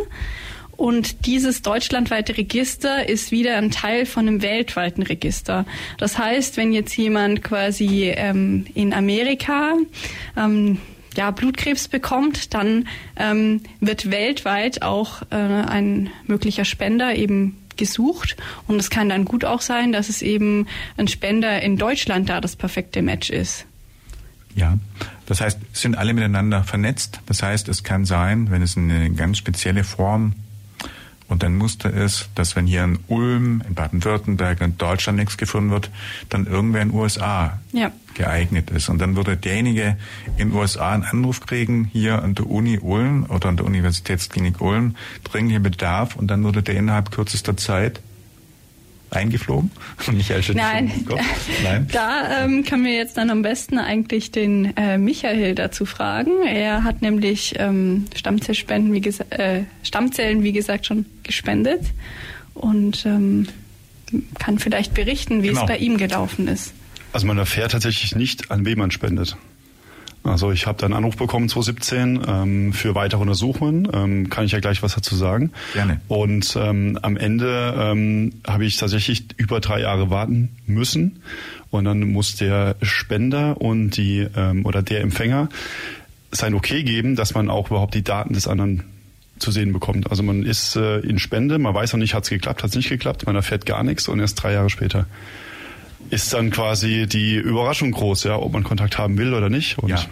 [0.78, 5.66] Und dieses deutschlandweite Register ist wieder ein Teil von einem weltweiten Register.
[5.98, 9.74] Das heißt, wenn jetzt jemand quasi ähm, in Amerika
[10.38, 10.78] ähm,
[11.18, 18.38] ja, Blutkrebs bekommt, dann ähm, wird weltweit auch äh, ein möglicher Spender eben gesucht.
[18.68, 22.40] Und es kann dann gut auch sein, dass es eben ein Spender in Deutschland da
[22.40, 23.66] das perfekte Match ist.
[24.56, 24.78] Ja,
[25.26, 27.20] das heißt, sind alle miteinander vernetzt.
[27.26, 30.34] Das heißt, es kann sein, wenn es eine ganz spezielle Form
[31.28, 35.72] und ein Muster ist, dass wenn hier in Ulm, in Baden-Württemberg, in Deutschland nichts gefunden
[35.72, 35.92] wird,
[36.30, 37.92] dann irgendwer in den USA ja.
[38.14, 38.88] geeignet ist.
[38.90, 39.98] Und dann würde derjenige
[40.38, 44.62] in den USA einen Anruf kriegen, hier an der Uni Ulm oder an der Universitätsklinik
[44.62, 48.02] Ulm, dringlicher Bedarf und dann würde der innerhalb kürzester Zeit
[49.10, 49.72] eingeflogen?
[50.12, 50.92] Michael Nein.
[51.64, 51.88] Nein.
[51.92, 56.46] Da ähm, können wir jetzt dann am besten eigentlich den äh, Michael dazu fragen.
[56.46, 61.82] Er hat nämlich ähm, Stammzellspenden, wie äh, Stammzellen, wie gesagt, schon gespendet
[62.54, 63.48] und ähm,
[64.40, 65.62] kann vielleicht berichten, wie genau.
[65.62, 66.74] es bei ihm gelaufen ist.
[67.14, 69.38] Also man erfährt tatsächlich nicht, an wen man spendet.
[70.28, 73.88] Also ich habe da einen Anruf bekommen 2017 ähm, für weitere Untersuchungen.
[73.94, 75.52] Ähm, kann ich ja gleich was dazu sagen.
[75.74, 76.02] Gerne.
[76.08, 81.22] Und ähm, am Ende ähm, habe ich tatsächlich über drei Jahre warten müssen.
[81.70, 85.50] Und dann muss der Spender und die ähm, oder der Empfänger
[86.32, 88.84] sein Okay geben, dass man auch überhaupt die Daten des anderen
[89.40, 90.10] zu sehen bekommt.
[90.10, 92.76] Also man ist äh, in Spende, man weiß noch nicht, hat es geklappt, hat es
[92.76, 95.06] nicht geklappt, man erfährt gar nichts und erst drei Jahre später
[96.10, 99.78] ist dann quasi die Überraschung groß, ja, ob man Kontakt haben will oder nicht.
[99.78, 100.04] Und ja.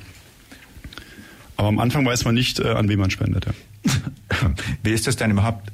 [1.57, 3.45] Aber am Anfang weiß man nicht, äh, an wen man spendet.
[3.45, 3.53] Ja.
[4.83, 5.71] Wie ist das denn überhaupt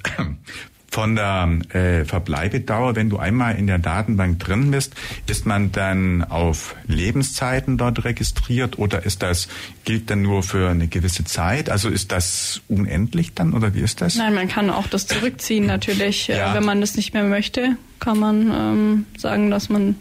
[0.92, 4.94] von der äh, Verbleibedauer, wenn du einmal in der Datenbank drin bist,
[5.26, 9.48] ist man dann auf Lebenszeiten dort registriert oder ist das
[9.86, 11.70] gilt dann nur für eine gewisse Zeit?
[11.70, 14.16] Also ist das unendlich dann oder wie ist das?
[14.16, 16.54] Nein, man kann auch das zurückziehen natürlich, äh, ja.
[16.54, 19.96] wenn man das nicht mehr möchte, kann man ähm, sagen, dass man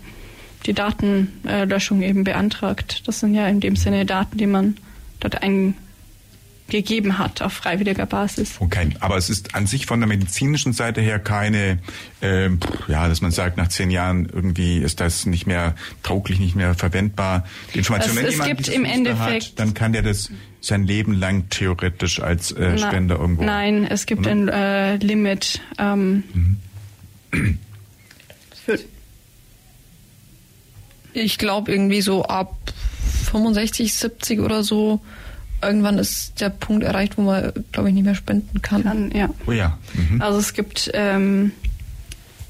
[0.66, 3.02] die Datenlöschung eben beantragt.
[3.06, 4.76] Das sind ja in dem Sinne Daten, die man
[5.20, 5.42] dort
[6.70, 8.56] eingegeben hat auf freiwilliger Basis.
[8.60, 11.78] Okay, aber es ist an sich von der medizinischen Seite her keine,
[12.22, 12.48] äh,
[12.88, 16.74] ja, dass man sagt, nach zehn Jahren irgendwie ist das nicht mehr tauglich, nicht mehr
[16.74, 17.44] verwendbar.
[17.74, 20.30] Die Information, wenn jemand gibt im Endeffekt, hat, dann kann der das
[20.60, 23.42] sein Leben lang theoretisch als äh, Spender Na, irgendwo.
[23.44, 24.30] Nein, es gibt oder?
[24.30, 25.60] ein äh, Limit.
[25.78, 26.22] Ähm,
[27.32, 27.58] mhm.
[28.64, 28.78] für,
[31.12, 32.56] ich glaube irgendwie so ab
[33.30, 35.00] 65, 70 oder so.
[35.62, 38.82] Irgendwann ist der Punkt erreicht, wo man, glaube ich, nicht mehr spenden kann.
[38.84, 39.28] kann ja.
[39.46, 39.78] Oh ja.
[39.94, 40.20] Mhm.
[40.20, 41.52] Also es gibt ähm,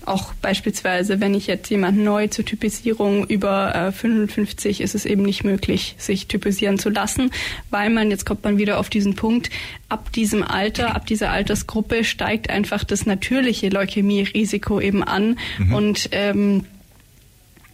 [0.07, 5.23] auch beispielsweise, wenn ich jetzt jemanden neu zur Typisierung über äh, 55 ist es eben
[5.23, 7.31] nicht möglich, sich typisieren zu lassen,
[7.71, 9.51] weil man, jetzt kommt man wieder auf diesen Punkt,
[9.89, 15.75] ab diesem Alter, ab dieser Altersgruppe steigt einfach das natürliche Leukämie-Risiko eben an mhm.
[15.75, 16.65] und ähm,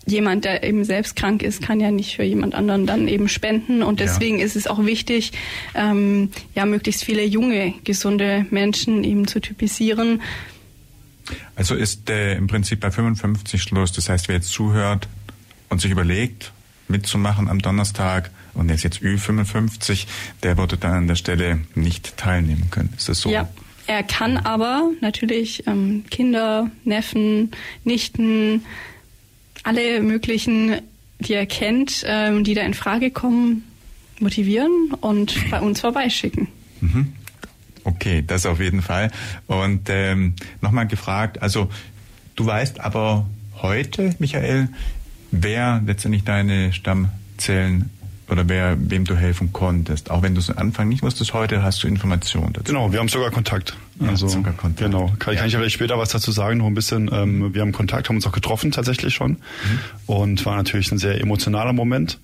[0.07, 3.83] jemand, der eben selbst krank ist, kann ja nicht für jemand anderen dann eben spenden.
[3.83, 4.45] Und deswegen ja.
[4.45, 5.33] ist es auch wichtig,
[5.75, 10.23] ähm, ja, möglichst viele junge, gesunde Menschen eben zu typisieren.
[11.57, 13.93] Also ist äh, im Prinzip bei 55 Schluss.
[13.93, 15.09] Das heißt, wer jetzt zuhört
[15.69, 16.53] und sich überlegt,
[16.89, 20.07] mitzumachen am Donnerstag und jetzt jetzt Ü55,
[20.45, 22.93] der würde dann an der Stelle nicht teilnehmen können.
[22.97, 23.31] Ist das so?
[23.31, 23.49] Ja.
[23.89, 27.53] Er kann aber natürlich ähm, Kinder, Neffen,
[27.85, 28.65] Nichten,
[29.67, 30.81] alle möglichen,
[31.19, 33.65] die er kennt, ähm, die da in Frage kommen,
[34.21, 36.49] motivieren und bei uns vorbeischicken.
[36.81, 37.13] Mhm.
[37.85, 39.11] Okay, das auf jeden Fall.
[39.47, 41.69] Und ähm, nochmal gefragt, also
[42.37, 43.27] du weißt aber
[43.61, 44.69] heute, Michael,
[45.31, 47.91] wer letztendlich deine Stammzellen
[48.29, 50.11] oder wer, wem du helfen konntest.
[50.11, 52.73] Auch wenn du es am Anfang nicht wusstest, heute hast du Informationen dazu.
[52.73, 53.77] Genau, wir haben sogar Kontakt.
[54.01, 54.91] Ja, also, sogar Kontakt.
[54.91, 55.13] Genau.
[55.19, 55.39] Kann, Ja.
[55.41, 57.09] kann ich ja vielleicht später was dazu sagen, noch ein bisschen.
[57.13, 59.33] Ähm, wir haben Kontakt, haben uns auch getroffen tatsächlich schon.
[59.33, 59.39] Mhm.
[60.07, 62.19] Und war natürlich ein sehr emotionaler Moment.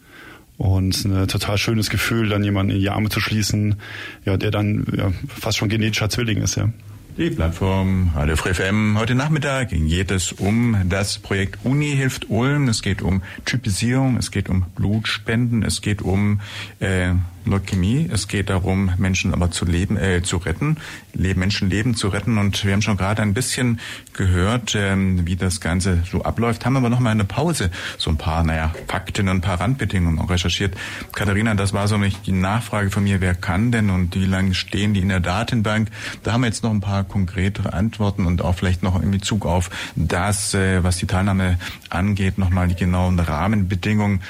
[0.59, 3.77] Und ein total schönes Gefühl, dann jemanden in die Arme zu schließen,
[4.25, 6.69] ja, der dann ja, fast schon genetischer Zwilling ist, ja.
[7.19, 8.97] Die Plattform Free FM.
[8.99, 12.69] Heute Nachmittag geht es um das Projekt Uni hilft Ulm.
[12.69, 16.41] Es geht um Typisierung, es geht um Blutspenden, es geht um
[16.81, 17.13] äh,
[17.45, 20.77] Leukämie, es geht darum, Menschen aber zu leben, äh, zu retten,
[21.15, 22.39] Le Menschenleben zu retten.
[22.39, 23.81] Und wir haben schon gerade ein bisschen
[24.13, 26.65] gehört, ähm, wie das Ganze so abläuft.
[26.65, 30.19] Haben aber noch mal eine Pause, so ein paar, naja, Fakten und ein paar Randbedingungen
[30.19, 30.75] auch recherchiert.
[31.13, 34.55] Katharina, das war so nicht die Nachfrage von mir, wer kann denn und wie lange
[34.55, 35.89] stehen die in der Datenbank?
[36.23, 39.47] Da haben wir jetzt noch ein paar konkretere Antworten und auch vielleicht noch in Bezug
[39.47, 41.59] auf das, äh, was die Teilnahme
[41.91, 44.21] angeht, nochmal die genauen Rahmenbedingungen.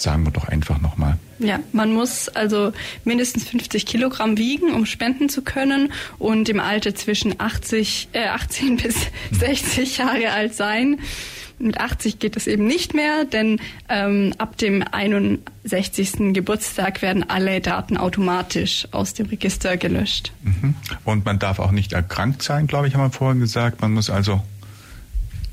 [0.00, 1.18] Sagen wir doch einfach nochmal.
[1.40, 2.72] Ja, man muss also
[3.04, 8.78] mindestens 50 Kilogramm wiegen, um spenden zu können und im Alter zwischen 80, äh, 18
[8.78, 8.96] bis
[9.30, 10.98] 60 Jahre alt sein.
[11.58, 13.60] Mit 80 geht das eben nicht mehr, denn
[13.90, 16.32] ähm, ab dem 61.
[16.32, 20.32] Geburtstag werden alle Daten automatisch aus dem Register gelöscht.
[20.42, 20.74] Mhm.
[21.04, 23.82] Und man darf auch nicht erkrankt sein, glaube ich, haben wir vorhin gesagt.
[23.82, 24.40] Man muss also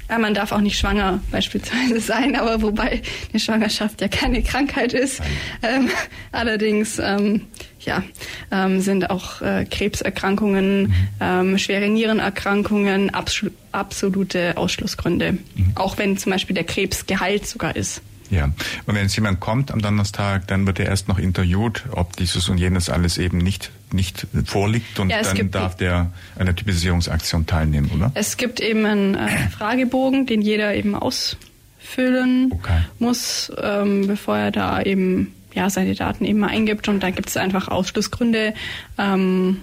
[0.10, 4.93] Ja, man darf auch nicht schwanger beispielsweise sein, aber wobei eine Schwangerschaft ja keine Krankheit
[4.93, 5.22] ist.
[5.62, 5.89] Ähm,
[6.32, 7.41] allerdings ähm,
[7.82, 8.04] ja,
[8.52, 15.38] ähm, sind auch äh, Krebserkrankungen, ähm, schwere Nierenerkrankungen abs absolute Ausschlussgründe.
[15.76, 18.02] Auch wenn zum Beispiel der Krebs geheilt sogar ist.
[18.30, 18.56] Ja, und
[18.88, 22.58] wenn jetzt jemand kommt am Donnerstag, dann wird er erst noch interviewt, ob dieses und
[22.58, 27.90] jenes alles eben nicht, nicht vorliegt und Ja, dann darf der an der Typisierungsaktion teilnehmen,
[27.96, 28.12] oder?
[28.16, 32.82] Es gibt eben einen äh, Fragebogen, den jeder eben ausfüllen Okay.
[33.00, 37.30] muss, ähm, bevor er da eben ja seine Daten eben mal eingibt und dann gibt
[37.30, 38.54] es einfach Ausschlussgründe,
[38.98, 39.58] ähm,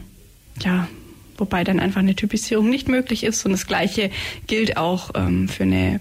[0.63, 0.89] ja,
[1.37, 4.11] wobei dann einfach eine Typisierung nicht möglich ist und das Gleiche
[4.47, 6.01] gilt auch ähm, für eine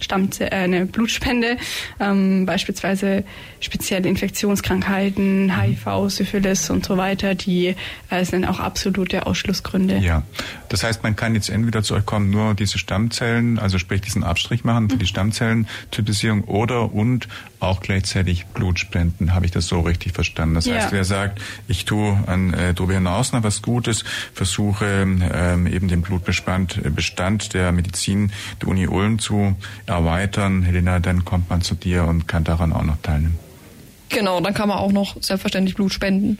[0.00, 1.56] Stammze äh, eine Blutspende,
[1.98, 3.24] ähm, beispielsweise
[3.60, 7.76] spezielle Infektionskrankheiten, HIV, Syphilis und so weiter, die
[8.10, 9.98] äh, sind auch absolute Ausschlussgründe.
[9.98, 10.22] Ja,
[10.68, 14.24] das heißt, man kann jetzt entweder zu euch kommen, nur diese Stammzellen, also sprich diesen
[14.24, 17.28] Abstrich machen für die Stammzellentypisierung oder und
[17.60, 19.34] auch gleichzeitig Blut spenden.
[19.34, 20.54] Habe ich das so richtig verstanden?
[20.56, 20.74] Das Ja.
[20.76, 25.88] heißt, wer sagt, ich tue an äh, darüber hinaus noch was Gutes, versuche ähm, eben
[25.88, 31.62] den Blutbestand äh, Bestand der Medizin der Uni Ulm zu erweitern, Helena, dann kommt man
[31.62, 33.38] zu dir und kann daran auch noch teilnehmen.
[34.08, 36.38] Genau, dann kann man auch noch selbstverständlich Blut spenden.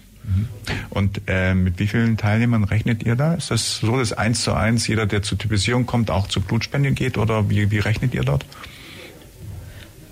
[0.91, 3.35] Und äh, mit wie vielen Teilnehmern rechnet ihr da?
[3.35, 6.93] Ist das so, dass eins zu eins jeder, der zur Typisierung kommt, auch zur Blutspende
[6.93, 8.45] geht oder wie, wie rechnet ihr dort?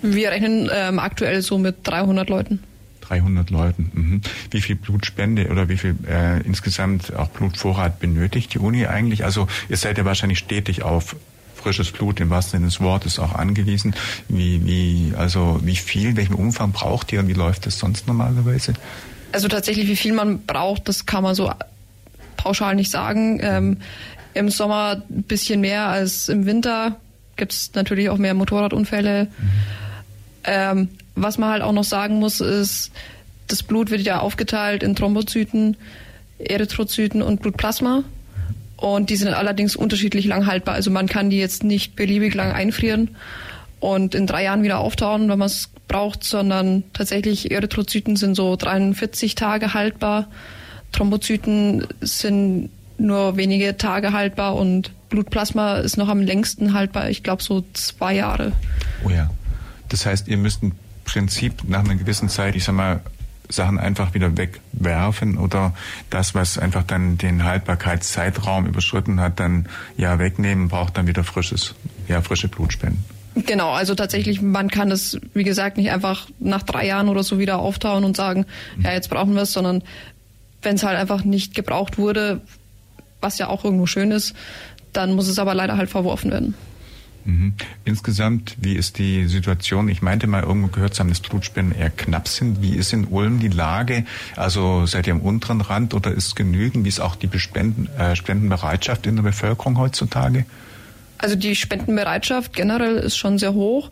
[0.01, 2.63] Wir rechnen ähm, aktuell so mit 300 Leuten.
[3.01, 3.91] 300 Leuten.
[3.93, 4.21] Mhm.
[4.51, 9.25] Wie viel Blutspende oder wie viel äh, insgesamt auch Blutvorrat benötigt die Uni eigentlich?
[9.25, 11.15] Also ihr seid ja wahrscheinlich stetig auf
[11.55, 13.93] frisches Blut im wahrsten Sinne des Wortes auch angewiesen.
[14.29, 18.73] Wie, wie, also wie viel, welchen Umfang braucht ihr und wie läuft das sonst normalerweise?
[19.31, 21.51] Also tatsächlich, wie viel man braucht, das kann man so
[22.37, 23.39] pauschal nicht sagen.
[23.41, 23.77] Ähm,
[24.33, 26.95] Im Sommer ein bisschen mehr als im Winter.
[27.35, 29.27] Gibt es natürlich auch mehr Motorradunfälle.
[30.51, 32.91] Ähm, was man halt auch noch sagen muss, ist,
[33.47, 35.77] das Blut wird ja aufgeteilt in Thrombozyten,
[36.39, 38.03] Erythrozyten und Blutplasma.
[38.77, 40.73] Und die sind allerdings unterschiedlich lang haltbar.
[40.73, 43.15] Also man kann die jetzt nicht beliebig lang einfrieren
[43.79, 48.55] und in drei Jahren wieder auftauen, wenn man es braucht, sondern tatsächlich Erythrozyten sind so
[48.55, 50.29] 43 Tage haltbar.
[50.93, 57.09] Thrombozyten sind nur wenige Tage haltbar und Blutplasma ist noch am längsten haltbar.
[57.09, 58.51] Ich glaube so zwei Jahre.
[59.05, 59.29] Oh ja.
[59.89, 60.73] Das heißt, ihr müsst im
[61.05, 63.01] Prinzip nach einer gewissen Zeit, ich sag mal,
[63.49, 65.73] Sachen einfach wieder wegwerfen oder
[66.11, 71.73] das, was einfach dann den Haltbarkeitszeitraum überschritten hat, dann ja wegnehmen, braucht dann wieder frisches,
[72.07, 73.03] ja, frische Blutspenden.
[73.45, 77.39] Genau, also tatsächlich, man kann das, wie gesagt, nicht einfach nach drei Jahren oder so
[77.39, 78.45] wieder auftauen und sagen,
[78.83, 79.83] ja, jetzt brauchen wir es, sondern
[80.61, 82.41] wenn es halt einfach nicht gebraucht wurde,
[83.21, 84.35] was ja auch irgendwo schön ist,
[84.93, 86.55] dann muss es aber leider halt verworfen werden.
[87.29, 87.53] Mhm.
[87.85, 89.87] Insgesamt, wie ist die Situation?
[89.87, 92.61] Ich meinte mal irgendwo gehört zu haben, dass Blutspenden eher knapp sind.
[92.61, 94.05] Wie ist in Ulm die Lage?
[94.35, 96.85] Also seid ihr am unteren Rand oder ist genügend?
[96.85, 100.45] Wie ist auch die Bespenden, äh, Spendenbereitschaft in der Bevölkerung heutzutage?
[101.19, 103.91] Also die Spendenbereitschaft generell ist schon sehr hoch.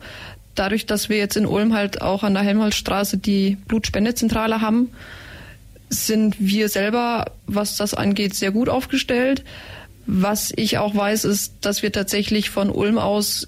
[0.56, 4.90] Dadurch, dass wir jetzt in Ulm halt auch an der Helmholtzstraße die Blutspendezentrale haben,
[5.90, 9.44] sind wir selber, was das angeht, sehr gut aufgestellt.
[10.08, 13.48] Was ich auch weiß, ist, dass wir tatsächlich von Ulm aus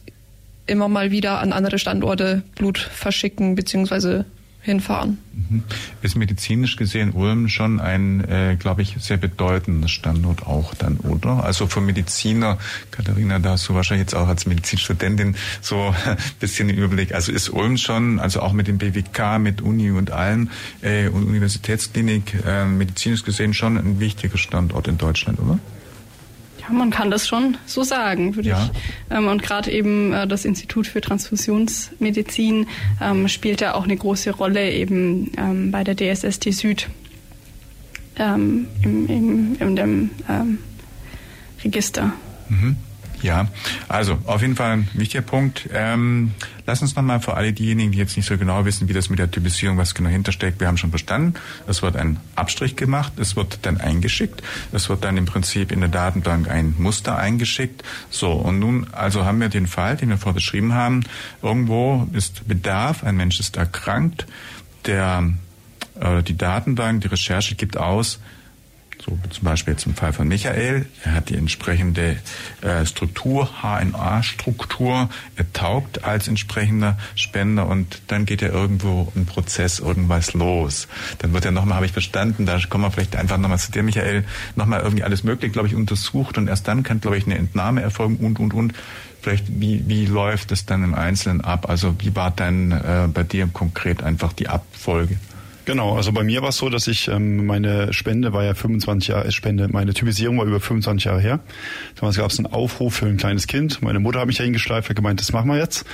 [0.68, 4.24] immer mal wieder an andere Standorte Blut verschicken bzw
[4.62, 5.18] hinfahren.
[5.34, 5.64] Mhm.
[6.02, 11.44] Ist medizinisch gesehen Ulm schon ein, äh, glaube ich, sehr bedeutender Standort auch dann, oder?
[11.44, 12.58] Also für Mediziner,
[12.92, 17.14] Katharina, da hast du wahrscheinlich jetzt auch als Medizinstudentin so ein bisschen den Überblick.
[17.14, 20.50] Also ist Ulm schon, also auch mit dem BWK, mit Uni und allem
[20.82, 25.58] äh, und Universitätsklinik, äh, medizinisch gesehen schon ein wichtiger Standort in Deutschland, oder?
[26.72, 28.64] Man kann das schon so sagen, würde ja.
[28.64, 29.16] ich.
[29.16, 32.68] Ähm, und gerade eben äh, das Institut für Transfusionsmedizin
[33.02, 36.90] ähm, spielt da auch eine große Rolle eben ähm, bei der DSST Süd
[38.18, 40.58] ähm, im, im, in dem ähm,
[41.64, 42.14] Register.
[42.50, 42.76] Mhm.
[43.22, 43.48] Ja,
[43.90, 45.70] also auf jeden Fall ein wichtiger Punkt.
[45.74, 46.32] Ähm,
[46.66, 49.20] lass uns nochmal für alle diejenigen, die jetzt nicht so genau wissen, wie das mit
[49.20, 51.34] der Typisierung, was genau hintersteckt, wir haben schon verstanden.
[51.68, 55.82] Es wird ein Abstrich gemacht, es wird dann eingeschickt, es wird dann im Prinzip in
[55.82, 57.84] der Datenbank ein Muster eingeschickt.
[58.10, 61.04] So, und nun also haben wir den Fall, den wir vorher beschrieben haben.
[61.42, 64.28] Irgendwo ist Bedarf, ein Mensch ist erkrankt,
[64.86, 65.30] der
[66.00, 68.20] äh, die Datenbank, die Recherche gibt aus,
[69.10, 72.18] so zum Beispiel im Fall von Michael, er hat die entsprechende
[72.62, 79.80] äh, Struktur, HNA-Struktur, er taugt als entsprechender Spender und dann geht ja irgendwo ein Prozess,
[79.80, 80.88] irgendwas los.
[81.20, 83.84] Dann wird ja nochmal, habe ich verstanden, da kommen wir vielleicht einfach nochmal zu dir,
[83.84, 87.38] Michael, nochmal irgendwie alles mögliche, glaube ich, untersucht und erst dann kann, glaube ich, eine
[87.38, 88.74] Entnahme erfolgen und, und, und.
[89.22, 91.70] Vielleicht, wie, wie läuft es dann im Einzelnen ab?
[91.70, 95.18] Also wie war dann äh, bei dir konkret einfach die Abfolge?
[95.70, 99.10] Genau, also bei mir war es so, dass ich ähm, meine Spende war ja 25
[99.10, 101.42] Jahre Spende, meine Typisierung war über 25 Jahre her.
[101.94, 103.80] Damals gab es einen Aufruf für ein kleines Kind.
[103.84, 105.86] Meine Mutter hat mich da hingeschleift, hat gemeint, das machen wir jetzt.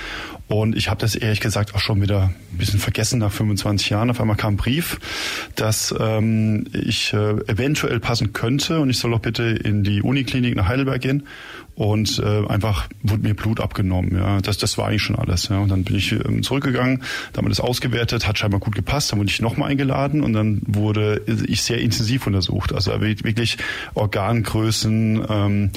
[0.48, 4.08] Und ich habe das ehrlich gesagt auch schon wieder ein bisschen vergessen nach 25 Jahren.
[4.08, 4.98] Auf einmal kam ein Brief,
[5.56, 10.56] dass ähm, ich äh, eventuell passen könnte und ich soll doch bitte in die Uniklinik
[10.56, 11.24] nach Heidelberg gehen
[11.76, 14.16] und äh, einfach wurde mir Blut abgenommen.
[14.16, 15.48] Ja, das, das war eigentlich schon alles.
[15.48, 18.74] Ja, und dann bin ich ähm, zurückgegangen, da haben wir das ausgewertet, hat scheinbar gut
[18.74, 22.72] gepasst, dann wurde ich nochmal eingeladen und dann wurde ich sehr intensiv untersucht.
[22.72, 23.58] Also wirklich
[23.94, 25.24] Organgrößen.
[25.28, 25.70] Ähm,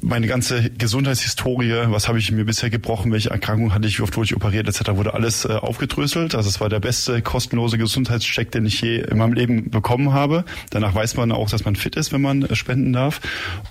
[0.00, 4.16] meine ganze Gesundheitshistorie, was habe ich mir bisher gebrochen, welche Erkrankungen hatte ich, wie oft
[4.16, 6.34] wurde ich operiert, etc., wurde alles äh, aufgedröselt.
[6.34, 10.44] Also es war der beste kostenlose Gesundheitscheck, den ich je in meinem Leben bekommen habe.
[10.70, 13.20] Danach weiß man auch, dass man fit ist, wenn man äh, spenden darf.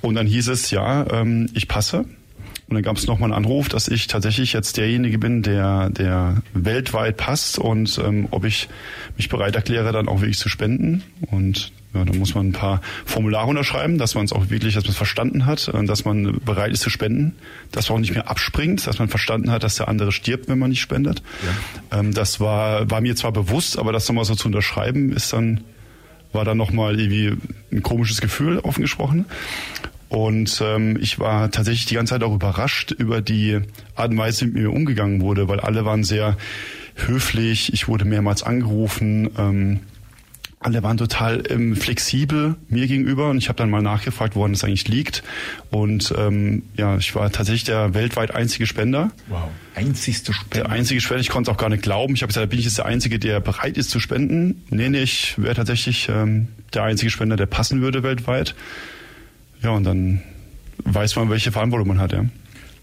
[0.02, 2.06] Und dann hieß es, ja, ähm, ich passe.
[2.72, 6.42] Und dann gab es nochmal einen Anruf, dass ich tatsächlich jetzt derjenige bin, der, der
[6.54, 8.70] weltweit passt und ähm, ob ich
[9.18, 11.04] mich bereit erkläre, dann auch wirklich zu spenden.
[11.32, 14.86] Und ja, da muss man ein paar Formulare unterschreiben, dass man es auch wirklich, dass
[14.86, 17.36] man es verstanden hat, äh, dass man bereit ist zu spenden,
[17.72, 20.60] dass man auch nicht mehr abspringt, dass man verstanden hat, dass der andere stirbt, wenn
[20.60, 21.22] man nicht spendet.
[21.92, 22.00] Ja.
[22.00, 25.62] Ähm, das war, war mir zwar bewusst, aber das nochmal so zu unterschreiben, ist dann,
[26.32, 27.38] war dann nochmal irgendwie
[27.72, 29.26] ein komisches Gefühl, offen gesprochen.
[30.08, 33.60] Und ähm, ich war tatsächlich die ganze Zeit auch überrascht über die
[33.96, 36.38] Art und Weise, wie mit mir umgegangen wurde, weil alle waren sehr
[36.96, 37.72] höflich.
[37.74, 39.30] Ich wurde mehrmals angerufen.
[39.38, 39.80] Ähm,
[40.62, 44.64] alle waren total ähm, flexibel mir gegenüber und ich habe dann mal nachgefragt, woran es
[44.64, 45.24] eigentlich liegt.
[45.72, 49.12] Und ähm, ja, ich war tatsächlich der weltweit einzige Spender.
[49.28, 50.68] Wow, einzigste Spender.
[50.68, 51.22] Der einzige Spender.
[51.22, 52.14] Ich konnte es auch gar nicht glauben.
[52.14, 54.64] Ich habe gesagt, bin ich jetzt der Einzige, der bereit ist zu spenden?
[54.70, 58.54] Nee, nee, ich wäre tatsächlich ähm, der einzige Spender, der passen würde weltweit.
[59.64, 60.22] Ja, und dann
[60.84, 62.26] weiß man, welche Verantwortung man hat, ja.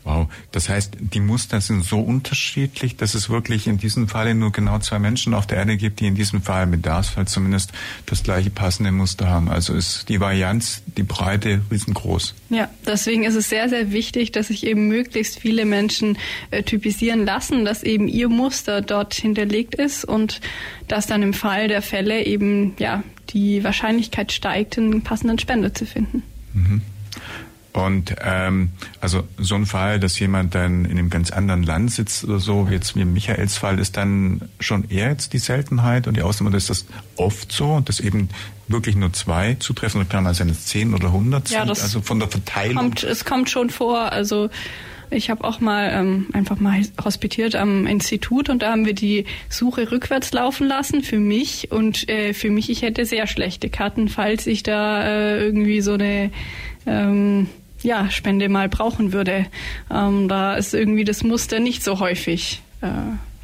[0.08, 4.52] Wow, das heißt, die Muster sind so unterschiedlich, dass es wirklich in diesem Fall nur
[4.52, 7.72] genau zwei Menschen auf der Erde gibt, die in diesem Fall mit Bedarfsfall zumindest
[8.06, 9.50] das gleiche passende Muster haben.
[9.50, 12.34] Also ist die Varianz, die Breite riesengroß.
[12.48, 16.16] Ja, deswegen ist es sehr, sehr wichtig, dass sich eben möglichst viele Menschen
[16.52, 20.40] äh, typisieren lassen, dass eben ihr Muster dort hinterlegt ist und
[20.86, 25.84] dass dann im Fall der Fälle eben ja die Wahrscheinlichkeit steigt, einen passenden Spender zu
[25.84, 26.22] finden.
[26.54, 26.80] Mhm.
[27.78, 32.24] Und ähm, also so ein Fall, dass jemand dann in einem ganz anderen Land sitzt
[32.24, 36.06] oder so, jetzt wie Michaels Fall, ist dann schon eher jetzt die Seltenheit.
[36.08, 36.86] Und die Ausnahme ist das
[37.16, 38.30] oft so, dass eben
[38.66, 42.00] wirklich nur zwei zutreffen oder kann man sein, es zehn oder hundert ja, sind, also
[42.00, 42.76] von der Verteilung.
[42.76, 44.50] Kommt, es kommt schon vor, also
[45.10, 49.24] ich habe auch mal ähm, einfach mal hospitiert am Institut und da haben wir die
[49.48, 51.70] Suche rückwärts laufen lassen für mich.
[51.70, 55.94] Und äh, für mich, ich hätte sehr schlechte Karten, falls ich da äh, irgendwie so
[55.94, 56.30] eine
[56.86, 57.48] ähm,
[57.82, 59.46] ja, Spende mal brauchen würde.
[59.90, 62.62] Ähm, da ist irgendwie das Muster nicht so häufig.
[62.80, 62.88] Äh,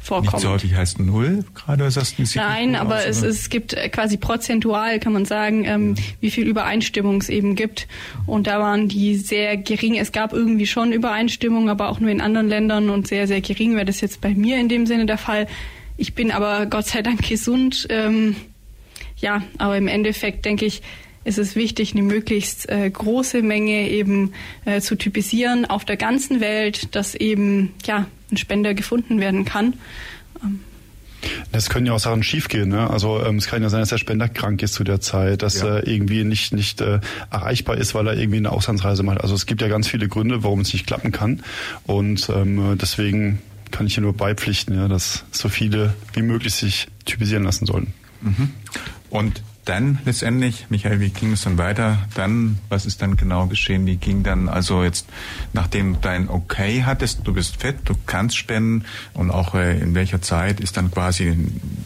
[0.05, 0.33] vorkommt.
[0.33, 3.89] Nicht so häufig heißt null, gerade sagst du Nein, aber aus, es, es gibt äh,
[3.89, 7.87] quasi prozentual, kann man sagen, ähm, wie viel Übereinstimmung es eben gibt.
[8.25, 9.95] Und da waren die sehr gering.
[9.95, 13.75] Es gab irgendwie schon Übereinstimmung, aber auch nur in anderen Ländern und sehr, sehr gering
[13.75, 15.47] wäre das jetzt bei mir in dem Sinne der Fall.
[15.97, 17.87] Ich bin aber Gott sei Dank gesund.
[17.89, 18.35] Ähm,
[19.17, 20.81] ja, aber im Endeffekt denke ich,
[21.25, 24.31] ist es wichtig, eine möglichst äh, große Menge eben
[24.63, 29.73] äh, zu typisieren auf der ganzen Welt, dass eben ja ein Spender gefunden werden kann.
[30.41, 30.61] Ähm.
[31.51, 32.69] Es können ja auch Sachen schiefgehen.
[32.69, 32.87] Ne?
[32.89, 35.59] Also ähm, es kann ja sein, dass der Spender krank ist zu der Zeit, dass
[35.61, 35.77] ja.
[35.77, 36.99] er irgendwie nicht nicht äh,
[37.31, 39.21] erreichbar ist, weil er irgendwie eine Auslandsreise macht.
[39.21, 41.41] Also es gibt ja ganz viele Gründe, warum es nicht klappen kann.
[41.85, 46.87] Und ähm, deswegen kann ich hier nur beipflichten, ja, dass so viele wie möglich sich
[47.05, 47.93] typisieren lassen sollen.
[48.21, 48.51] Mhm.
[49.09, 51.97] Und dann letztendlich, Michael, wie ging es dann weiter?
[52.13, 53.85] Dann, was ist dann genau geschehen?
[53.85, 55.07] Wie ging dann also jetzt,
[55.53, 59.95] nachdem du dein Okay hattest, du bist fit, du kannst spenden und auch äh, in
[59.95, 61.35] welcher Zeit ist dann quasi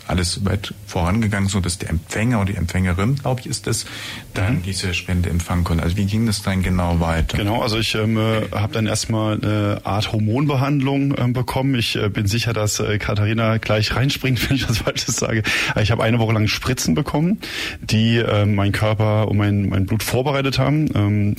[0.08, 3.86] alles weit vorangegangen, so dass der Empfänger oder die Empfängerin, glaube ich, ist das,
[4.34, 4.64] dann mhm.
[4.64, 5.84] diese Spende empfangen konnte.
[5.84, 7.38] Also wie ging das dann genau weiter?
[7.38, 11.76] Genau, also ich ähm, äh, habe dann erstmal eine Art Hormonbehandlung ähm, bekommen.
[11.76, 15.44] Ich äh, bin sicher, dass äh, Katharina gleich reinspringt, wenn ich was Falsches sage.
[15.82, 17.40] Ich habe eine Woche lang Spritzen bekommen
[17.82, 20.90] die äh, mein Körper und mein, mein Blut vorbereitet haben.
[20.96, 21.36] Ähm,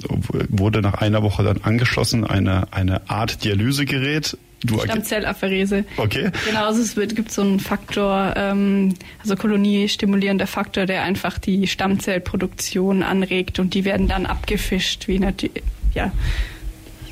[0.48, 4.36] wurde nach einer Woche dann angeschlossen eine, eine Art Dialysegerät.
[4.62, 5.84] Du Stammzellapherese.
[5.96, 6.30] Okay.
[6.46, 11.66] Genau, also es wird, gibt so einen Faktor, ähm, also koloniestimulierender Faktor, der einfach die
[11.66, 15.62] Stammzellproduktion anregt und die werden dann abgefischt, wie natürlich,
[15.94, 16.12] ja,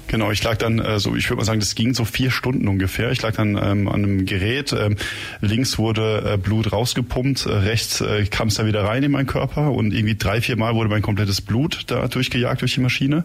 [0.08, 2.66] Genau, ich lag dann äh, so, ich würde mal sagen, das ging so vier Stunden
[2.66, 3.12] ungefähr.
[3.12, 4.72] Ich lag dann ähm, an einem Gerät.
[4.72, 4.96] Ähm,
[5.40, 9.26] links wurde äh, Blut rausgepumpt, äh, rechts äh, kam es da wieder rein in meinen
[9.26, 13.24] Körper und irgendwie drei, vier Mal wurde mein komplettes Blut da durchgejagt durch die Maschine.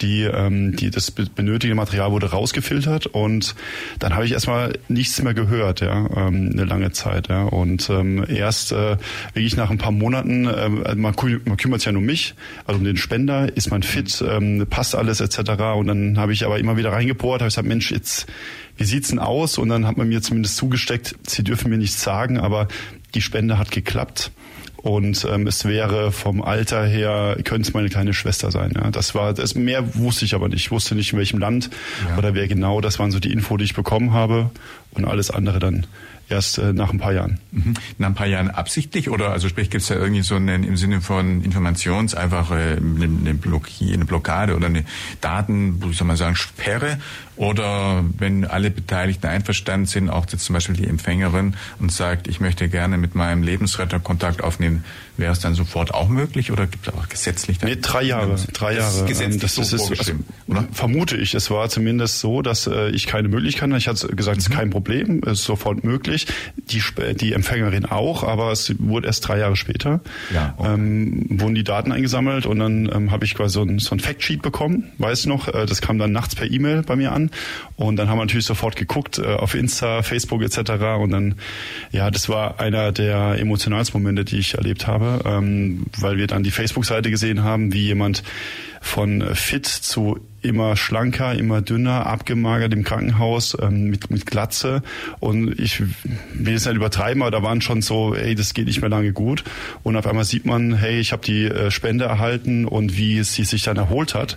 [0.00, 3.54] Die, ähm, die das benötigte Material wurde rausgefiltert und
[4.00, 7.28] dann habe ich erstmal nichts mehr gehört, ja, ähm, eine lange Zeit.
[7.28, 7.44] Ja.
[7.44, 8.96] Und ähm, erst äh,
[9.34, 11.14] wirklich nach ein paar Monaten, äh, man,
[11.44, 12.34] man kümmert sich ja nur um mich,
[12.66, 15.38] also um den Spender, ist man fit, ähm, passt alles etc.
[15.76, 18.26] Und dann habe ich aber immer wieder reingebohrt, habe gesagt, Mensch, jetzt,
[18.78, 19.58] wie sieht's denn aus?
[19.58, 22.66] Und dann hat man mir zumindest zugesteckt, sie dürfen mir nichts sagen, aber
[23.14, 24.32] die Spende hat geklappt.
[24.76, 28.72] Und ähm, es wäre vom Alter her, könnte es meine kleine Schwester sein.
[28.74, 28.90] Ja.
[28.90, 30.60] Das war, das mehr wusste ich aber nicht.
[30.60, 31.70] Ich wusste nicht, in welchem Land
[32.08, 32.18] ja.
[32.18, 32.80] oder wer genau.
[32.80, 34.50] Das waren so die Info, die ich bekommen habe.
[34.92, 35.86] Und alles andere dann
[36.28, 37.40] erst äh, nach ein paar Jahren.
[37.52, 37.74] Mhm.
[37.98, 40.76] Nach ein paar Jahren absichtlich oder also sprich gibt es da irgendwie so einen, im
[40.76, 44.84] Sinne von Informations einfach äh, eine, eine, eine Blockade oder eine
[45.20, 46.98] Daten, wo soll man sagen, Sperre
[47.36, 52.40] oder wenn alle Beteiligten einverstanden sind, auch jetzt zum Beispiel die Empfängerin und sagt, ich
[52.40, 54.84] möchte gerne mit meinem Lebensretter Kontakt aufnehmen,
[55.16, 57.60] wäre es dann sofort auch möglich oder gibt es auch gesetzlich?
[57.62, 58.36] Nee, drei Jahre.
[58.52, 59.00] Drei Jahre.
[59.00, 60.12] Das, Gesetzlich das, so ist, also,
[60.48, 60.64] oder?
[60.72, 61.34] Vermute ich.
[61.34, 63.78] Es war zumindest so, dass äh, ich keine Möglichkeit hatte.
[63.78, 64.54] Ich hatte gesagt, es ist mhm.
[64.54, 66.26] kein Problem, es ist sofort möglich.
[66.56, 66.82] Die,
[67.14, 70.00] die Empfängerin auch, aber es wurde erst drei Jahre später.
[70.32, 70.74] Ja, okay.
[70.74, 74.00] ähm, wurden die Daten eingesammelt und dann ähm, habe ich quasi so ein, so ein
[74.00, 75.48] Factsheet bekommen, weiß noch.
[75.48, 77.23] Äh, das kam dann nachts per E-Mail bei mir an
[77.76, 80.72] und dann haben wir natürlich sofort geguckt äh, auf Insta, Facebook etc.
[81.00, 81.34] Und dann,
[81.92, 86.42] ja, das war einer der emotionalsten Momente, die ich erlebt habe, ähm, weil wir dann
[86.42, 88.22] die Facebook-Seite gesehen haben, wie jemand
[88.80, 94.82] von fit zu immer schlanker, immer dünner, abgemagert im Krankenhaus ähm, mit, mit Glatze.
[95.20, 95.80] Und ich
[96.34, 99.12] will es nicht übertreiben, aber da waren schon so, ey, das geht nicht mehr lange
[99.12, 99.44] gut.
[99.82, 103.44] Und auf einmal sieht man, hey, ich habe die äh, Spende erhalten und wie sie
[103.44, 104.36] sich dann erholt hat.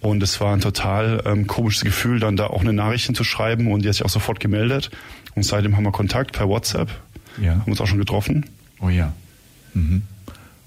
[0.00, 3.70] Und es war ein total ähm, komisches Gefühl, dann da auch eine Nachricht zu schreiben
[3.72, 4.90] und die hat sich auch sofort gemeldet.
[5.34, 6.90] Und seitdem haben wir Kontakt per WhatsApp.
[7.40, 7.52] Ja.
[7.52, 8.46] Haben uns auch schon getroffen.
[8.80, 9.12] Oh ja.
[9.72, 10.02] Mhm.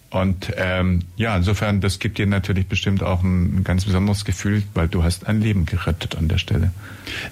[0.10, 4.88] Und ähm, ja, insofern, das gibt dir natürlich bestimmt auch ein, ganz besonderes Gefühl, weil
[4.88, 6.72] du hast ein Leben gerettet an der Stelle.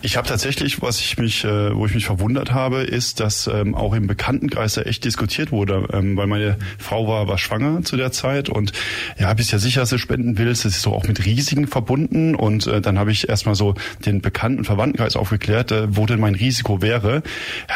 [0.01, 3.75] Ich habe tatsächlich, was ich mich, äh, wo ich mich verwundert habe, ist, dass ähm,
[3.75, 7.95] auch im Bekanntenkreis da echt diskutiert wurde, ähm, weil meine Frau war, war schwanger zu
[7.95, 8.73] der Zeit und
[9.17, 10.65] ja, bist ja sicher, dass du spenden willst.
[10.65, 14.21] Das ist so auch mit Risiken verbunden und äh, dann habe ich erstmal so den
[14.21, 17.23] Bekannten Verwandtenkreis aufgeklärt, äh, wo denn mein Risiko wäre.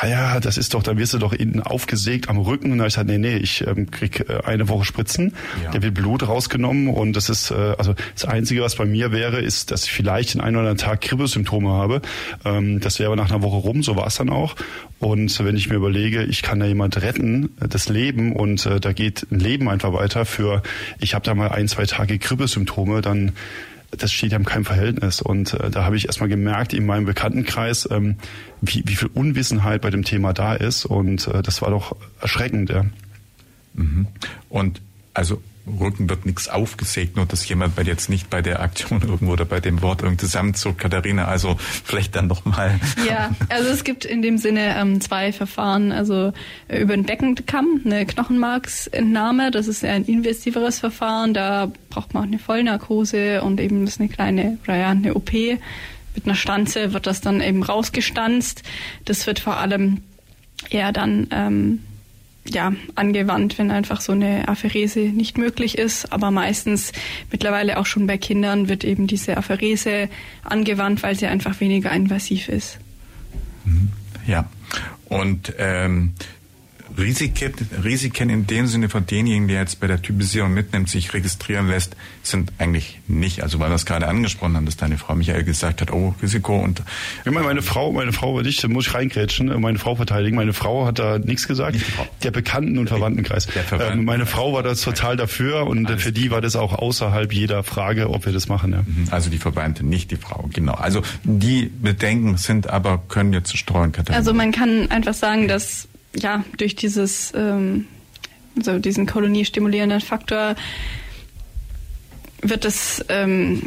[0.01, 2.65] Ja, ja, das ist doch, dann wirst du doch innen aufgesägt am Rücken.
[2.65, 5.33] Und dann habe ich gesagt, nee, nee, ich ähm, krieg äh, eine Woche Spritzen,
[5.63, 5.71] ja.
[5.71, 9.39] der wird Blut rausgenommen und das ist, äh, also das Einzige, was bei mir wäre,
[9.39, 12.01] ist, dass ich vielleicht den einen oder anderen Tag Kribbelsymptome habe.
[12.43, 14.55] Ähm, das wäre aber nach einer Woche rum, so war es dann auch.
[14.99, 18.91] Und wenn ich mir überlege, ich kann da jemand retten, das Leben und äh, da
[18.91, 20.61] geht ein Leben einfach weiter für,
[20.99, 23.31] ich habe da mal ein, zwei Tage Kribbelsymptome, dann
[23.91, 25.21] das steht ja in keinem Verhältnis.
[25.21, 28.17] Und äh, da habe ich erstmal gemerkt in meinem Bekanntenkreis, ähm,
[28.61, 30.85] wie, wie viel Unwissenheit bei dem Thema da ist.
[30.85, 32.85] Und äh, das war doch erschreckend, ja.
[33.79, 34.07] Mhm.
[34.49, 34.81] Und
[35.13, 35.41] also
[35.79, 39.45] Rücken wird nichts aufgesägt, nur dass jemand bei jetzt nicht bei der Aktion irgendwo oder
[39.45, 40.77] bei dem Wort irgendwie zusammenzog.
[40.77, 42.79] Katharina, also vielleicht dann noch mal.
[43.07, 46.33] Ja, also es gibt in dem Sinne ähm, zwei Verfahren, also
[46.67, 52.39] über den Beckenkamm, eine Knochenmarksentnahme, das ist ein invasiveres Verfahren, da braucht man auch eine
[52.39, 55.31] Vollnarkose und eben das ist eine kleine, ja, eine OP.
[55.33, 58.63] Mit einer Stanze wird das dann eben rausgestanzt.
[59.05, 60.01] Das wird vor allem
[60.69, 61.79] eher dann ähm,
[62.53, 66.11] ja, angewandt, wenn einfach so eine Apherese nicht möglich ist.
[66.11, 66.91] Aber meistens
[67.31, 70.09] mittlerweile auch schon bei Kindern wird eben diese Apherese
[70.43, 72.79] angewandt, weil sie einfach weniger invasiv ist.
[73.65, 73.89] Mhm.
[74.27, 74.49] Ja.
[75.05, 76.13] Und ähm,
[76.99, 81.67] Risiken, Risiken in dem Sinne von denjenigen, der jetzt bei der Typisierung mitnimmt, sich registrieren
[81.67, 83.43] lässt, sind eigentlich nicht.
[83.43, 86.59] Also weil wir es gerade angesprochen haben, dass deine Frau Michael gesagt hat, oh, Risiko
[86.59, 86.81] und
[87.25, 90.35] ja, meine Frau, meine Frau, dich, muss ich reingrätschen, meine Frau verteidigen.
[90.35, 91.77] Meine Frau hat da nichts gesagt.
[92.23, 93.45] Der Bekannten- und Verwandtenkreis.
[93.45, 93.99] Verwandten.
[93.99, 97.33] Ähm, meine Frau war da total dafür und Alles für die war das auch außerhalb
[97.33, 98.71] jeder Frage, ob wir das machen.
[98.71, 98.83] Ja.
[98.85, 99.07] Mhm.
[99.11, 100.73] Also die Verwandte, nicht die Frau, genau.
[100.73, 104.17] Also die Bedenken sind aber, können jetzt streuen, Katharina.
[104.17, 107.87] Also man kann einfach sagen, dass ja, durch dieses, ähm,
[108.61, 110.55] so diesen koloniestimulierenden Faktor
[112.41, 113.61] wird das ähm,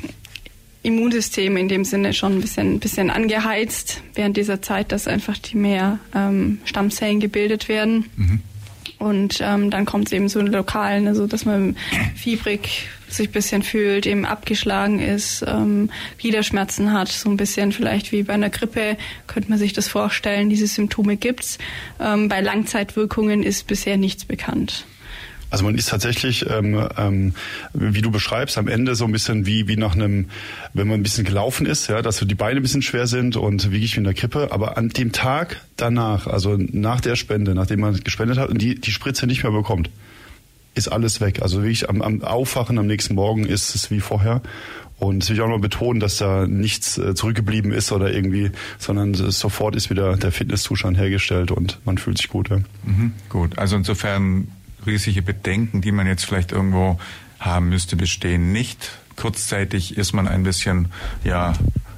[0.83, 5.57] Immunsystem in dem Sinne schon ein bisschen, bisschen angeheizt während dieser Zeit, dass einfach die
[5.57, 8.07] mehr ähm, Stammzellen gebildet werden.
[8.17, 8.41] Mhm.
[8.99, 11.77] Und ähm, dann kommt es eben so in lokalen, also dass man
[12.15, 18.13] fiebrig sich ein bisschen fühlt, eben abgeschlagen ist, ähm, Gliederschmerzen hat, so ein bisschen vielleicht
[18.13, 18.97] wie bei einer Grippe,
[19.27, 21.59] könnte man sich das vorstellen, diese Symptome gibt's.
[22.01, 24.85] Ähm, bei Langzeitwirkungen ist bisher nichts bekannt.
[25.53, 27.35] Also man ist tatsächlich, ähm, ähm,
[27.75, 30.31] wie du beschreibst, am Ende so ein bisschen wie, wie nach einem,
[30.73, 33.37] wenn man ein bisschen gelaufen ist, ja, dass so die Beine ein bisschen schwer sind
[33.37, 34.49] und wirklich wie in der Krippe.
[34.51, 38.81] Aber an dem Tag danach, also nach der Spende, nachdem man gespendet hat und die,
[38.81, 39.91] die Spritze nicht mehr bekommt,
[40.75, 41.43] ist alles weg.
[41.43, 44.43] Also wirklich am, am Aufwachen am nächsten Morgen ist es wie vorher.
[44.99, 49.15] Und ich will auch noch betonen, dass da nichts äh, zurückgeblieben ist oder irgendwie, sondern
[49.15, 52.51] sofort ist wieder der Fitnesszustand hergestellt und man fühlt sich gut.
[52.51, 52.59] Ja.
[52.85, 54.47] Mhm, gut, also insofern
[54.87, 57.01] riesige Bedenken, die man jetzt vielleicht irgendwo
[57.41, 58.93] haben müsste, bestehen nicht.
[59.17, 60.93] Kurzzeitig ist man ein bisschen,
[61.25, 61.55] ja,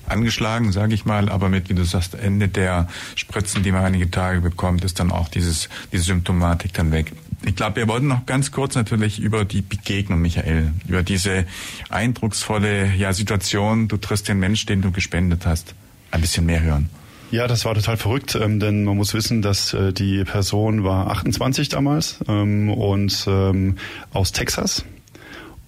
[0.07, 4.11] angeschlagen, sage ich mal, aber mit, wie du sagst, Ende der Spritzen, die man einige
[4.11, 7.13] Tage bekommt, ist dann auch dieses, diese Symptomatik dann weg.
[7.47, 11.45] Ich glaube, wir wollten noch ganz kurz natürlich über die Begegnung, Michael, über diese
[11.91, 15.75] eindrucksvolle ja, Situation, du triffst den Mensch, den du gespendet hast,
[16.11, 16.89] ein bisschen mehr hören.
[17.31, 21.11] Ja, das war total verrückt, ähm, denn man muss wissen, dass äh, die Person war
[21.11, 23.77] 28 damals ähm, und ähm,
[24.13, 24.85] aus Texas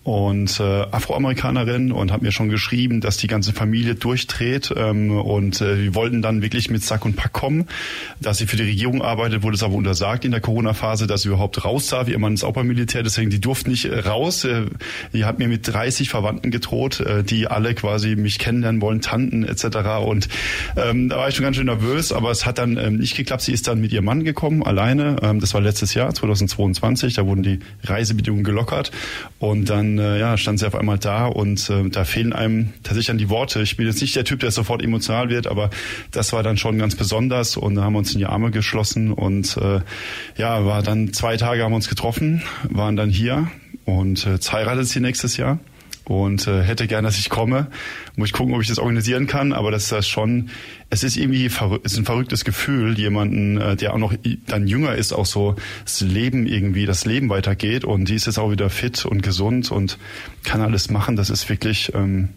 [0.07, 5.61] und äh, Afroamerikanerin und hat mir schon geschrieben, dass die ganze Familie durchdreht ähm, und
[5.61, 7.67] äh, wir wollten dann wirklich mit Sack und Pack kommen.
[8.21, 11.29] Dass sie für die Regierung arbeitet, wurde es aber untersagt in der Corona-Phase, dass sie
[11.29, 12.07] überhaupt raus darf.
[12.09, 14.45] Ihr Mann ist auch beim Militär, deswegen die durfte nicht äh, raus.
[14.45, 14.67] Äh,
[15.13, 19.43] die hat mir mit 30 Verwandten gedroht, äh, die alle quasi mich kennenlernen wollen, Tanten
[19.43, 19.65] etc.
[20.07, 20.29] Und
[20.77, 23.43] ähm, da war ich schon ganz schön nervös, aber es hat dann ähm, nicht geklappt.
[23.43, 25.17] Sie ist dann mit ihrem Mann gekommen, alleine.
[25.21, 27.15] Ähm, das war letztes Jahr, 2022.
[27.15, 28.93] Da wurden die Reisebedingungen gelockert
[29.41, 33.07] und dann äh, ja, stand sie auf einmal da und äh, da fehlen einem tatsächlich
[33.07, 33.63] dann die Worte.
[33.63, 35.71] Ich bin jetzt nicht der Typ, der sofort emotional wird, aber
[36.11, 39.13] das war dann schon ganz besonders und da haben wir uns in die Arme geschlossen
[39.13, 39.81] und äh,
[40.37, 43.49] ja, war dann zwei Tage haben wir uns getroffen, waren dann hier
[43.85, 45.59] und äh, heiratet sie nächstes Jahr
[46.09, 47.69] und äh, hätte gern, dass ich komme.
[48.15, 50.51] Muss ich gucken, ob ich das organisieren kann, aber das ist das schon,
[50.89, 54.15] es ist irgendwie es ist ein verrücktes Gefühl, jemanden, äh, der auch noch
[54.47, 58.39] dann jünger ist, auch so das Leben irgendwie, das Leben weitergeht und die ist jetzt
[58.39, 59.99] auch wieder fit und gesund und
[60.45, 61.17] kann alles machen.
[61.17, 62.29] Das ist wirklich ähm,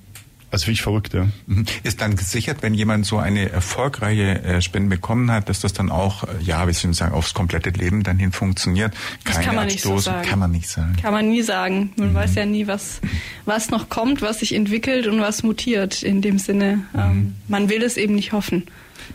[0.52, 1.28] also wie ich verrückt, ja.
[1.48, 1.66] Mhm.
[1.84, 5.90] Ist dann gesichert, wenn jemand so eine erfolgreiche äh, Spende bekommen hat, dass das dann
[5.92, 8.94] auch, äh, ja, wie soll ich sagen, aufs komplette Leben dann hin funktioniert?
[9.24, 10.28] Keine das kann man nicht so sagen.
[10.28, 10.96] Kann man nicht sagen.
[11.02, 11.92] Kann man nie sagen.
[11.98, 12.16] Man mhm.
[12.16, 13.02] weiß ja nie, was,
[13.46, 16.78] was noch kommt, was sich entwickelt und was mutiert in dem Sinne.
[16.94, 17.00] Mhm.
[17.00, 18.66] Ähm, man will es eben nicht hoffen.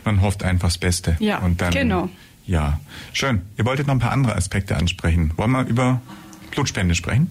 [0.03, 1.17] Man hofft einfach das Beste.
[1.19, 2.09] Ja, und dann, genau.
[2.45, 2.79] Ja,
[3.11, 3.41] schön.
[3.57, 5.31] Ihr wolltet noch ein paar andere Aspekte ansprechen.
[5.35, 6.01] Wollen wir über
[6.51, 7.29] Blutspende sprechen?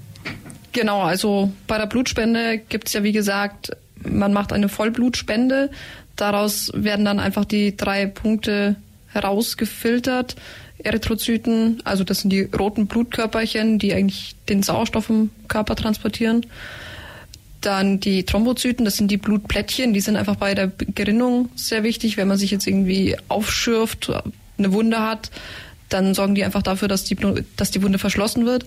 [0.73, 3.77] Genau, also bei der Blutspende gibt es ja wie gesagt
[4.09, 5.71] man macht eine Vollblutspende.
[6.17, 8.77] Daraus werden dann einfach die drei Punkte
[9.09, 10.37] herausgefiltert.
[10.79, 16.47] Erythrozyten, also das sind die roten Blutkörperchen, die eigentlich den Sauerstoff im Körper transportieren.
[17.61, 22.17] Dann die Thrombozyten, das sind die Blutplättchen, die sind einfach bei der Gerinnung sehr wichtig.
[22.17, 24.13] Wenn man sich jetzt irgendwie aufschürft,
[24.59, 25.31] eine Wunde hat,
[25.89, 27.17] dann sorgen die einfach dafür, dass die,
[27.57, 28.67] dass die Wunde verschlossen wird.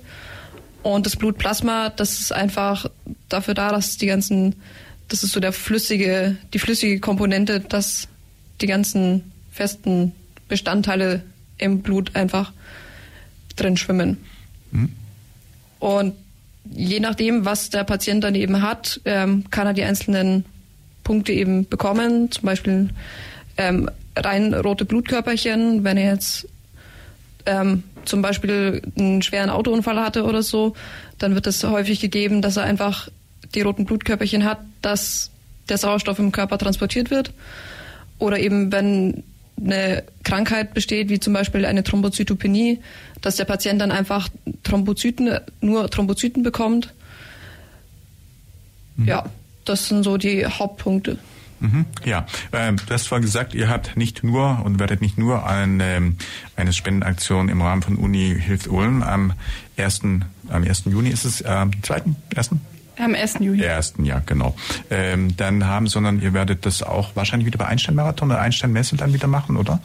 [0.81, 2.89] Und das Blutplasma, das ist einfach
[3.29, 4.55] dafür da, dass die ganzen
[5.07, 8.07] das ist so der flüssige, die flüssige Komponente, dass
[8.61, 10.13] die ganzen festen
[10.47, 11.23] Bestandteile
[11.57, 12.51] im Blut einfach
[13.55, 14.17] drin schwimmen.
[14.71, 14.89] Mhm.
[15.79, 16.15] Und
[16.71, 20.45] je nachdem, was der Patient dann eben hat, ähm, kann er die einzelnen
[21.03, 22.31] Punkte eben bekommen.
[22.31, 22.89] Zum Beispiel
[23.57, 26.47] ähm, rein rote Blutkörperchen, wenn er jetzt
[27.45, 30.75] ähm, zum Beispiel einen schweren Autounfall hatte oder so,
[31.17, 33.09] dann wird es häufig gegeben, dass er einfach
[33.55, 35.31] die roten Blutkörperchen hat, dass
[35.69, 37.33] der Sauerstoff im Körper transportiert wird.
[38.19, 39.23] Oder eben, wenn
[39.59, 42.79] eine Krankheit besteht, wie zum Beispiel eine Thrombozytopenie,
[43.21, 44.29] dass der Patient dann einfach
[44.63, 46.93] Thrombozyten, nur Thrombozyten bekommt.
[48.95, 49.07] Mhm.
[49.07, 49.25] Ja,
[49.65, 51.17] das sind so die Hauptpunkte.
[51.59, 55.47] Mhm, ja, ähm, du hast vorhin gesagt, ihr habt nicht nur und werdet nicht nur
[55.47, 56.17] ein, ähm,
[56.55, 59.33] eine Spendenaktion im Rahmen von Uni Hilft Ulm am
[59.75, 60.01] 1.
[60.49, 60.83] am 1.
[60.85, 62.03] Juni ist es, am äh, 2.
[62.35, 62.49] 1.
[62.97, 63.35] Am 1.
[63.39, 63.63] Juli.
[63.63, 64.55] Ersten, ja, genau.
[64.89, 69.13] Ähm, dann haben, sondern ihr werdet das auch wahrscheinlich wieder bei Einstein-Marathon oder Einstein-Messe dann
[69.13, 69.79] wieder machen, oder?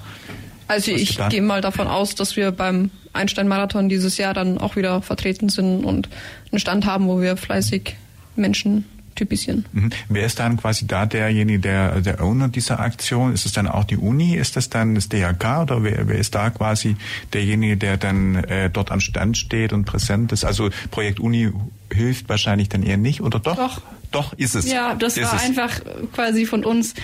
[0.68, 5.02] Also ich gehe mal davon aus, dass wir beim Einstein-Marathon dieses Jahr dann auch wieder
[5.02, 6.08] vertreten sind und
[6.50, 7.96] einen Stand haben, wo wir fleißig
[8.36, 9.66] Menschen typisieren.
[9.72, 9.90] Mhm.
[10.08, 13.32] Wer ist dann quasi da derjenige, der, der Owner dieser Aktion?
[13.32, 14.34] Ist es dann auch die Uni?
[14.36, 16.96] Ist das dann das DHK oder wer, wer ist da quasi
[17.32, 20.44] derjenige, der dann äh, dort am Stand steht und präsent ist?
[20.44, 21.52] Also Projekt Uni
[21.92, 23.56] hilft wahrscheinlich dann eher nicht oder doch?
[23.56, 23.82] Doch.
[24.12, 24.70] Doch, ist es.
[24.70, 25.42] Ja, das ist war es.
[25.42, 25.80] einfach
[26.12, 26.94] quasi von uns,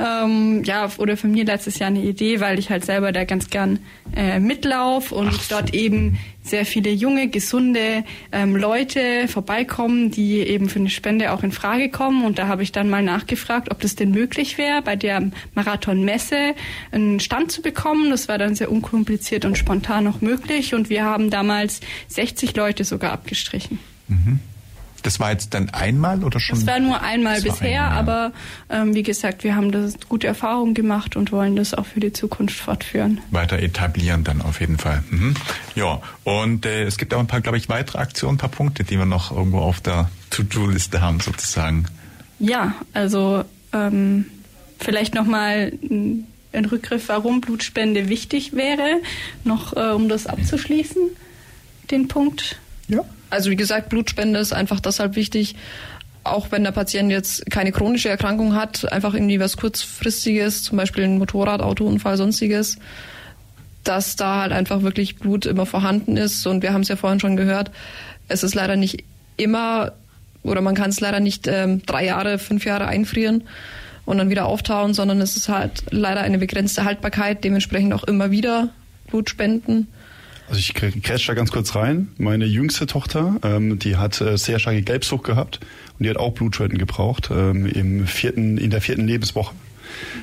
[0.00, 3.48] ähm, ja, oder von mir letztes Jahr eine Idee, weil ich halt selber da ganz
[3.50, 3.78] gern
[4.16, 10.68] äh, mitlauf und Ach, dort eben sehr viele junge, gesunde ähm, Leute vorbeikommen, die eben
[10.68, 12.24] für eine Spende auch in Frage kommen.
[12.24, 16.54] Und da habe ich dann mal nachgefragt, ob das denn möglich wäre, bei der Marathon-Messe
[16.90, 18.10] einen Stand zu bekommen.
[18.10, 20.74] Das war dann sehr unkompliziert und spontan noch möglich.
[20.74, 23.78] Und wir haben damals 60 Leute sogar abgestrichen.
[24.08, 24.40] Mhm.
[25.02, 26.58] Das war jetzt dann einmal oder schon?
[26.58, 28.00] Das war nur einmal bisher, einmal, ja.
[28.00, 28.32] aber
[28.70, 32.12] ähm, wie gesagt, wir haben das gute Erfahrungen gemacht und wollen das auch für die
[32.12, 33.20] Zukunft fortführen.
[33.30, 35.04] Weiter etablieren dann auf jeden Fall.
[35.08, 35.34] Mhm.
[35.76, 38.82] Ja, und äh, es gibt auch ein paar, glaube ich, weitere Aktionen, ein paar Punkte,
[38.82, 41.86] die wir noch irgendwo auf der To-Do-Liste haben sozusagen.
[42.40, 44.26] Ja, also ähm,
[44.80, 49.00] vielleicht nochmal ein Rückgriff, warum Blutspende wichtig wäre,
[49.44, 51.02] noch äh, um das abzuschließen,
[51.92, 52.58] den Punkt.
[52.88, 53.04] Ja.
[53.30, 55.56] Also wie gesagt, Blutspende ist einfach deshalb wichtig,
[56.24, 61.04] auch wenn der Patient jetzt keine chronische Erkrankung hat, einfach irgendwie was kurzfristiges, zum Beispiel
[61.04, 62.78] ein Motorrad, Autounfall, sonstiges,
[63.84, 66.46] dass da halt einfach wirklich Blut immer vorhanden ist.
[66.46, 67.70] Und wir haben es ja vorhin schon gehört,
[68.28, 69.04] es ist leider nicht
[69.36, 69.92] immer
[70.42, 73.44] oder man kann es leider nicht ähm, drei Jahre, fünf Jahre einfrieren
[74.04, 78.30] und dann wieder auftauen, sondern es ist halt leider eine begrenzte Haltbarkeit, dementsprechend auch immer
[78.30, 78.70] wieder
[79.08, 79.88] Blut spenden.
[80.48, 82.08] Also ich kretsch da ganz kurz rein.
[82.18, 85.60] Meine jüngste Tochter, ähm, die hat äh, sehr starke Gelbsucht gehabt
[85.98, 89.54] und die hat auch Blutspenden gebraucht ähm, im vierten, in der vierten Lebenswoche.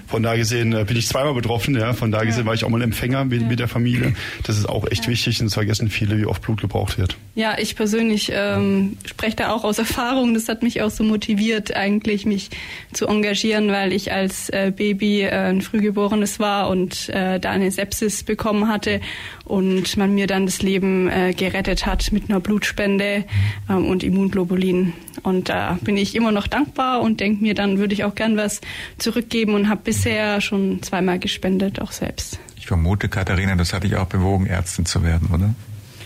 [0.08, 1.94] Von da gesehen äh, bin ich zweimal betroffen, ja.
[1.94, 4.14] Von da gesehen war ich auch mal Empfänger mit, mit der Familie.
[4.44, 7.18] Das ist auch echt wichtig und es vergessen viele, wie oft Blut gebraucht wird.
[7.36, 10.34] Ja, ich persönlich ähm, spreche da auch aus Erfahrung.
[10.34, 12.50] Das hat mich auch so motiviert, eigentlich mich
[12.92, 17.72] zu engagieren, weil ich als äh, Baby äh, ein Frühgeborenes war und äh, da eine
[17.72, 19.02] Sepsis bekommen hatte
[19.46, 23.26] und man mir dann das Leben äh, gerettet hat mit einer Blutspende
[23.70, 24.94] ähm, und Immunglobulin.
[25.22, 28.38] Und da bin ich immer noch dankbar und denke mir, dann würde ich auch gern
[28.38, 28.62] was
[28.98, 32.40] zurückgeben und habe bisher schon zweimal gespendet, auch selbst.
[32.58, 35.54] Ich vermute, Katharina, das hat dich auch bewogen, Ärztin zu werden, oder?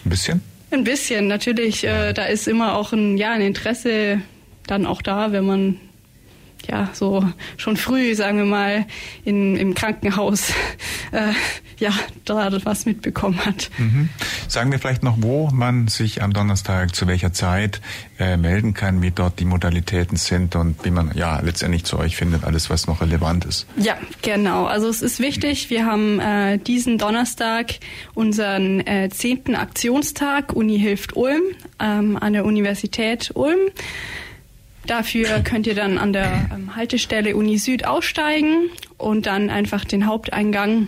[0.05, 0.41] Ein bisschen?
[0.71, 1.83] Ein bisschen, natürlich.
[1.83, 4.21] Äh, da ist immer auch ein, ja, ein Interesse
[4.65, 5.79] dann auch da, wenn man
[6.67, 7.23] ja so
[7.57, 8.85] schon früh, sagen wir mal,
[9.23, 10.51] in, im Krankenhaus
[11.11, 11.33] äh,
[11.79, 11.91] ja
[12.25, 13.69] da was mitbekommen hat.
[13.77, 14.09] Mhm.
[14.47, 17.81] Sagen wir vielleicht noch, wo man sich am Donnerstag zu welcher Zeit
[18.19, 22.15] äh, melden kann, wie dort die Modalitäten sind und wie man ja letztendlich zu euch
[22.15, 23.67] findet, alles was noch relevant ist.
[23.77, 24.65] Ja, genau.
[24.65, 25.69] Also es ist wichtig.
[25.69, 27.75] Wir haben äh, diesen Donnerstag
[28.13, 31.41] unseren äh, zehnten Aktionstag Uni hilft Ulm
[31.79, 33.59] ähm, an der Universität Ulm.
[34.87, 40.07] Dafür könnt ihr dann an der ähm, Haltestelle Uni Süd aussteigen und dann einfach den
[40.07, 40.87] Haupteingang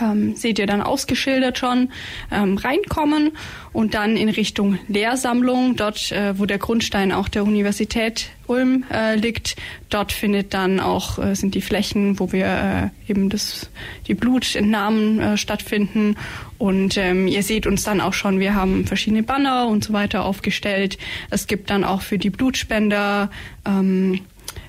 [0.00, 1.90] ähm, seht ihr dann ausgeschildert schon,
[2.30, 3.32] ähm, reinkommen
[3.72, 9.16] und dann in Richtung Lehrsammlung, dort äh, wo der Grundstein auch der Universität Ulm äh,
[9.16, 9.56] liegt,
[9.90, 13.70] dort findet dann auch äh, sind die Flächen, wo wir äh, eben das
[14.06, 16.16] die Blutentnahmen äh, stattfinden
[16.58, 20.24] und ähm, ihr seht uns dann auch schon, wir haben verschiedene Banner und so weiter
[20.24, 20.96] aufgestellt.
[21.30, 23.30] Es gibt dann auch für die Blutspender
[23.66, 24.20] ähm,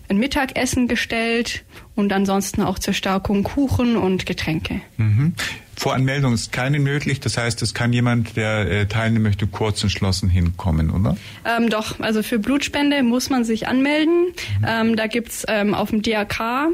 [0.09, 1.63] ein Mittagessen gestellt
[1.95, 4.81] und ansonsten auch zur Stärkung Kuchen und Getränke.
[4.97, 5.33] Mhm.
[5.75, 10.27] Voranmeldung ist keine möglich, das heißt, es kann jemand, der äh, teilnehmen möchte, kurz entschlossen
[10.27, 11.17] hinkommen, oder?
[11.45, 14.33] Ähm, doch, also für Blutspende muss man sich anmelden.
[14.59, 14.65] Mhm.
[14.67, 16.69] Ähm, da gibt's ähm, auf dem DRK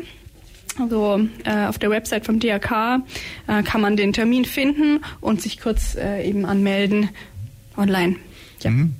[0.79, 3.03] also äh, auf der Website vom DRK
[3.47, 7.09] äh, kann man den Termin finden und sich kurz äh, eben anmelden
[7.77, 8.15] online.
[8.61, 8.71] Ja.
[8.71, 8.95] Mhm.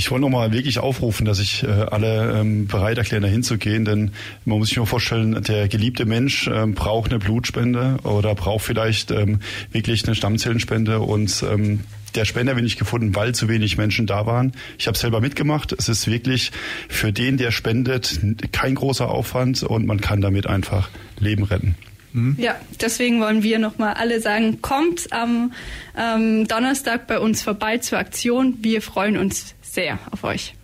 [0.00, 4.12] Ich wollte nochmal wirklich aufrufen, dass sich äh, alle ähm, bereit erklären, da hinzugehen, denn
[4.46, 9.10] man muss sich nur vorstellen, der geliebte Mensch ähm, braucht eine Blutspende oder braucht vielleicht
[9.10, 9.40] ähm,
[9.72, 11.80] wirklich eine Stammzellenspende und ähm,
[12.14, 14.52] der Spender bin ich gefunden, weil zu wenig Menschen da waren.
[14.78, 15.72] Ich habe selber mitgemacht.
[15.72, 16.50] Es ist wirklich
[16.88, 18.20] für den, der spendet,
[18.52, 20.88] kein großer Aufwand und man kann damit einfach
[21.18, 21.74] Leben retten.
[22.14, 22.36] Hm?
[22.38, 25.52] Ja, deswegen wollen wir nochmal alle sagen, kommt am
[25.94, 28.56] ähm, Donnerstag bei uns vorbei zur Aktion.
[28.62, 30.54] Wir freuen uns sehr auf euch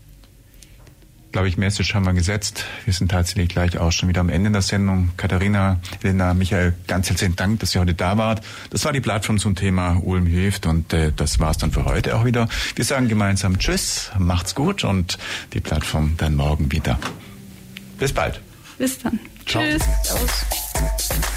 [1.36, 2.64] glaube ich, Message haben wir gesetzt.
[2.86, 5.10] Wir sind tatsächlich gleich auch schon wieder am Ende der Sendung.
[5.18, 8.42] Katharina, Elena, Michael, ganz herzlichen Dank, dass ihr heute da wart.
[8.70, 12.16] Das war die Plattform zum Thema Ulm hilft und äh, das war's dann für heute
[12.16, 12.48] auch wieder.
[12.74, 15.18] Wir sagen gemeinsam Tschüss, macht's gut und
[15.52, 16.98] die Plattform dann morgen wieder.
[17.98, 18.40] Bis bald.
[18.78, 19.20] Bis dann.
[19.44, 19.62] Ciao.
[19.62, 21.36] Tschüss.